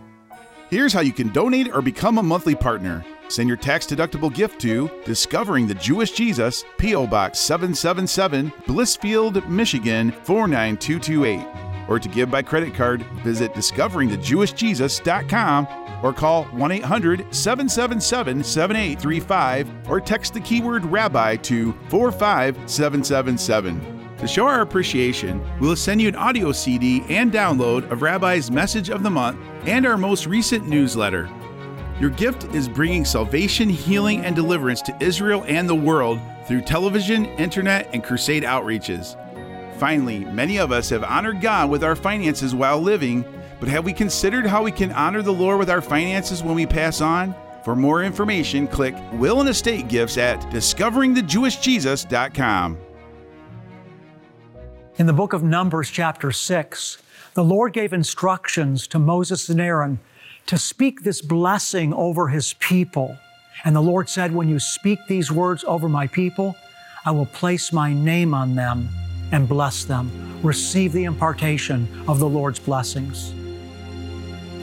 Here's 0.73 0.91
how 0.91 1.01
you 1.01 1.13
can 1.13 1.29
donate 1.29 1.71
or 1.71 1.83
become 1.83 2.17
a 2.17 2.23
monthly 2.23 2.55
partner. 2.55 3.05
Send 3.27 3.47
your 3.47 3.57
tax 3.57 3.85
deductible 3.85 4.33
gift 4.33 4.59
to 4.61 4.89
Discovering 5.05 5.67
the 5.67 5.75
Jewish 5.75 6.13
Jesus, 6.13 6.65
P.O. 6.79 7.05
Box 7.05 7.37
777, 7.37 8.51
Blissfield, 8.65 9.47
Michigan 9.47 10.11
49228. 10.23 11.45
Or 11.87 11.99
to 11.99 12.09
give 12.09 12.31
by 12.31 12.41
credit 12.41 12.73
card, 12.73 13.03
visit 13.23 13.53
discoveringthejewishjesus.com 13.53 15.67
or 16.01 16.11
call 16.11 16.45
1 16.45 16.71
800 16.71 17.35
777 17.35 18.43
7835 18.43 19.69
or 19.87 20.01
text 20.01 20.33
the 20.33 20.39
keyword 20.39 20.85
rabbi 20.85 21.35
to 21.35 21.73
45777. 21.89 23.92
To 24.23 24.27
show 24.29 24.47
our 24.47 24.61
appreciation, 24.61 25.45
we'll 25.59 25.75
send 25.75 26.01
you 26.01 26.07
an 26.07 26.15
audio 26.15 26.53
CD 26.53 27.03
and 27.09 27.29
download 27.29 27.91
of 27.91 28.01
Rabbi's 28.01 28.49
Message 28.49 28.89
of 28.89 29.03
the 29.03 29.09
Month 29.09 29.37
and 29.65 29.85
our 29.85 29.97
most 29.97 30.27
recent 30.27 30.65
newsletter. 30.65 31.29
Your 31.99 32.09
gift 32.09 32.45
is 32.55 32.69
bringing 32.69 33.03
salvation, 33.03 33.67
healing, 33.67 34.23
and 34.23 34.33
deliverance 34.33 34.81
to 34.83 34.95
Israel 35.01 35.43
and 35.45 35.67
the 35.67 35.75
world 35.75 36.21
through 36.47 36.61
television, 36.61 37.25
internet, 37.25 37.89
and 37.91 38.01
crusade 38.01 38.43
outreaches. 38.43 39.17
Finally, 39.77 40.23
many 40.23 40.57
of 40.57 40.71
us 40.71 40.87
have 40.87 41.03
honored 41.03 41.41
God 41.41 41.69
with 41.69 41.83
our 41.83 41.97
finances 41.97 42.55
while 42.55 42.79
living, 42.79 43.25
but 43.59 43.67
have 43.67 43.83
we 43.83 43.91
considered 43.91 44.45
how 44.45 44.63
we 44.63 44.71
can 44.71 44.93
honor 44.93 45.21
the 45.21 45.33
Lord 45.33 45.59
with 45.59 45.69
our 45.69 45.81
finances 45.81 46.41
when 46.41 46.55
we 46.55 46.65
pass 46.65 47.01
on? 47.01 47.35
For 47.65 47.75
more 47.75 48.05
information, 48.05 48.69
click 48.69 48.95
Will 49.15 49.41
and 49.41 49.49
Estate 49.49 49.89
Gifts 49.89 50.17
at 50.17 50.39
discoveringthejewishjesus.com. 50.43 52.77
In 54.95 55.07
the 55.07 55.13
book 55.13 55.33
of 55.33 55.41
Numbers, 55.41 55.89
chapter 55.89 56.31
6, 56.31 56.99
the 57.33 57.43
Lord 57.43 57.73
gave 57.73 57.93
instructions 57.93 58.85
to 58.87 58.99
Moses 58.99 59.49
and 59.49 59.59
Aaron 59.59 59.99
to 60.45 60.55
speak 60.55 61.01
this 61.01 61.19
blessing 61.19 61.95
over 61.95 62.27
his 62.27 62.53
people. 62.53 63.17
And 63.65 63.75
the 63.75 63.81
Lord 63.81 64.07
said, 64.07 64.35
When 64.35 64.47
you 64.47 64.59
speak 64.59 64.99
these 65.07 65.31
words 65.31 65.63
over 65.63 65.89
my 65.89 66.05
people, 66.05 66.55
I 67.05 67.11
will 67.11 67.25
place 67.25 67.73
my 67.73 67.91
name 67.91 68.35
on 68.35 68.53
them 68.53 68.87
and 69.31 69.49
bless 69.49 69.83
them. 69.83 70.11
Receive 70.43 70.93
the 70.93 71.05
impartation 71.05 71.87
of 72.07 72.19
the 72.19 72.29
Lord's 72.29 72.59
blessings. 72.59 73.33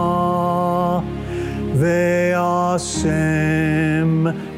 ve'asem 1.80 4.12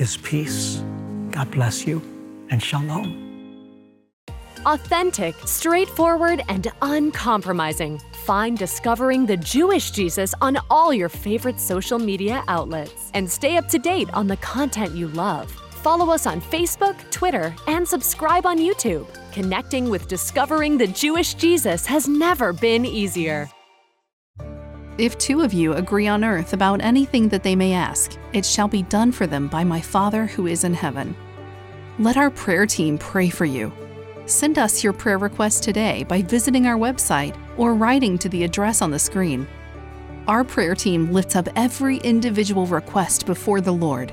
his 0.00 0.16
peace. 0.16 0.82
God 1.30 1.50
bless 1.50 1.86
you 1.86 2.00
and 2.48 2.62
shalom. 2.62 3.28
Authentic, 4.64 5.34
straightforward, 5.44 6.42
and 6.48 6.68
uncompromising. 6.80 8.00
Find 8.24 8.56
Discovering 8.56 9.26
the 9.26 9.36
Jewish 9.36 9.90
Jesus 9.90 10.34
on 10.40 10.56
all 10.70 10.94
your 10.94 11.10
favorite 11.10 11.60
social 11.60 11.98
media 11.98 12.42
outlets 12.48 13.10
and 13.12 13.30
stay 13.30 13.58
up 13.58 13.68
to 13.68 13.78
date 13.78 14.08
on 14.14 14.26
the 14.26 14.38
content 14.38 14.94
you 14.94 15.08
love. 15.08 15.50
Follow 15.82 16.10
us 16.10 16.26
on 16.26 16.40
Facebook, 16.40 16.96
Twitter, 17.10 17.54
and 17.66 17.86
subscribe 17.86 18.46
on 18.46 18.56
YouTube. 18.58 19.06
Connecting 19.32 19.90
with 19.90 20.08
Discovering 20.08 20.78
the 20.78 20.86
Jewish 20.86 21.34
Jesus 21.34 21.84
has 21.84 22.08
never 22.08 22.54
been 22.54 22.86
easier. 22.86 23.50
If 25.00 25.16
two 25.16 25.40
of 25.40 25.54
you 25.54 25.72
agree 25.72 26.08
on 26.08 26.24
earth 26.24 26.52
about 26.52 26.82
anything 26.82 27.30
that 27.30 27.42
they 27.42 27.56
may 27.56 27.72
ask, 27.72 28.18
it 28.34 28.44
shall 28.44 28.68
be 28.68 28.82
done 28.82 29.12
for 29.12 29.26
them 29.26 29.48
by 29.48 29.64
my 29.64 29.80
Father 29.80 30.26
who 30.26 30.46
is 30.46 30.62
in 30.62 30.74
heaven. 30.74 31.16
Let 31.98 32.18
our 32.18 32.28
prayer 32.28 32.66
team 32.66 32.98
pray 32.98 33.30
for 33.30 33.46
you. 33.46 33.72
Send 34.26 34.58
us 34.58 34.84
your 34.84 34.92
prayer 34.92 35.16
request 35.16 35.62
today 35.62 36.04
by 36.04 36.20
visiting 36.20 36.66
our 36.66 36.76
website 36.76 37.34
or 37.56 37.74
writing 37.74 38.18
to 38.18 38.28
the 38.28 38.44
address 38.44 38.82
on 38.82 38.90
the 38.90 38.98
screen. 38.98 39.48
Our 40.28 40.44
prayer 40.44 40.74
team 40.74 41.10
lifts 41.14 41.34
up 41.34 41.48
every 41.56 41.96
individual 42.00 42.66
request 42.66 43.24
before 43.24 43.62
the 43.62 43.72
Lord. 43.72 44.12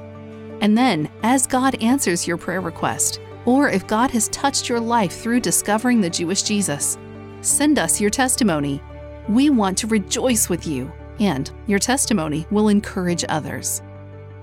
And 0.62 0.78
then, 0.78 1.10
as 1.21 1.47
God 1.47 1.76
answers 1.84 2.26
your 2.26 2.38
prayer 2.38 2.62
request, 2.62 3.19
or 3.43 3.67
if 3.67 3.88
God 3.88 4.10
has 4.12 4.30
touched 4.30 4.69
your 4.69 4.80
life 4.80 5.19
through 5.19 5.41
discovering 5.41 6.00
the 6.00 6.10
Jewish 6.10 6.43
Jesus, 6.43 6.97
send 7.41 7.78
us 7.78 8.00
your 8.00 8.10
testimony. 8.10 8.82
We 9.27 9.49
want 9.49 9.77
to 9.79 9.87
rejoice 9.87 10.47
with 10.47 10.65
you, 10.65 10.89
and 11.19 11.51
your 11.65 11.79
testimony 11.79 12.47
will 12.49 12.69
encourage 12.69 13.25
others. 13.27 13.81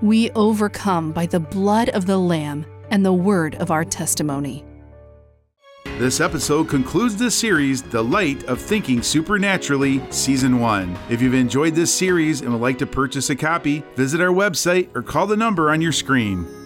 We 0.02 0.30
overcome 0.32 1.10
by 1.12 1.24
the 1.24 1.40
blood 1.40 1.88
of 1.90 2.04
the 2.04 2.18
Lamb 2.18 2.66
and 2.90 3.02
the 3.02 3.12
word 3.12 3.54
of 3.54 3.70
our 3.70 3.86
testimony. 3.86 4.62
This 5.96 6.20
episode 6.20 6.68
concludes 6.68 7.16
the 7.16 7.30
series, 7.30 7.82
The 7.82 8.02
Light 8.02 8.44
of 8.44 8.60
Thinking 8.60 9.00
Supernaturally, 9.00 10.02
Season 10.10 10.60
1. 10.60 10.98
If 11.08 11.22
you've 11.22 11.32
enjoyed 11.32 11.74
this 11.74 11.94
series 11.94 12.42
and 12.42 12.52
would 12.52 12.60
like 12.60 12.78
to 12.78 12.86
purchase 12.86 13.30
a 13.30 13.36
copy, 13.36 13.82
visit 13.96 14.20
our 14.20 14.34
website 14.34 14.94
or 14.94 15.02
call 15.02 15.26
the 15.26 15.36
number 15.36 15.70
on 15.70 15.80
your 15.80 15.92
screen. 15.92 16.63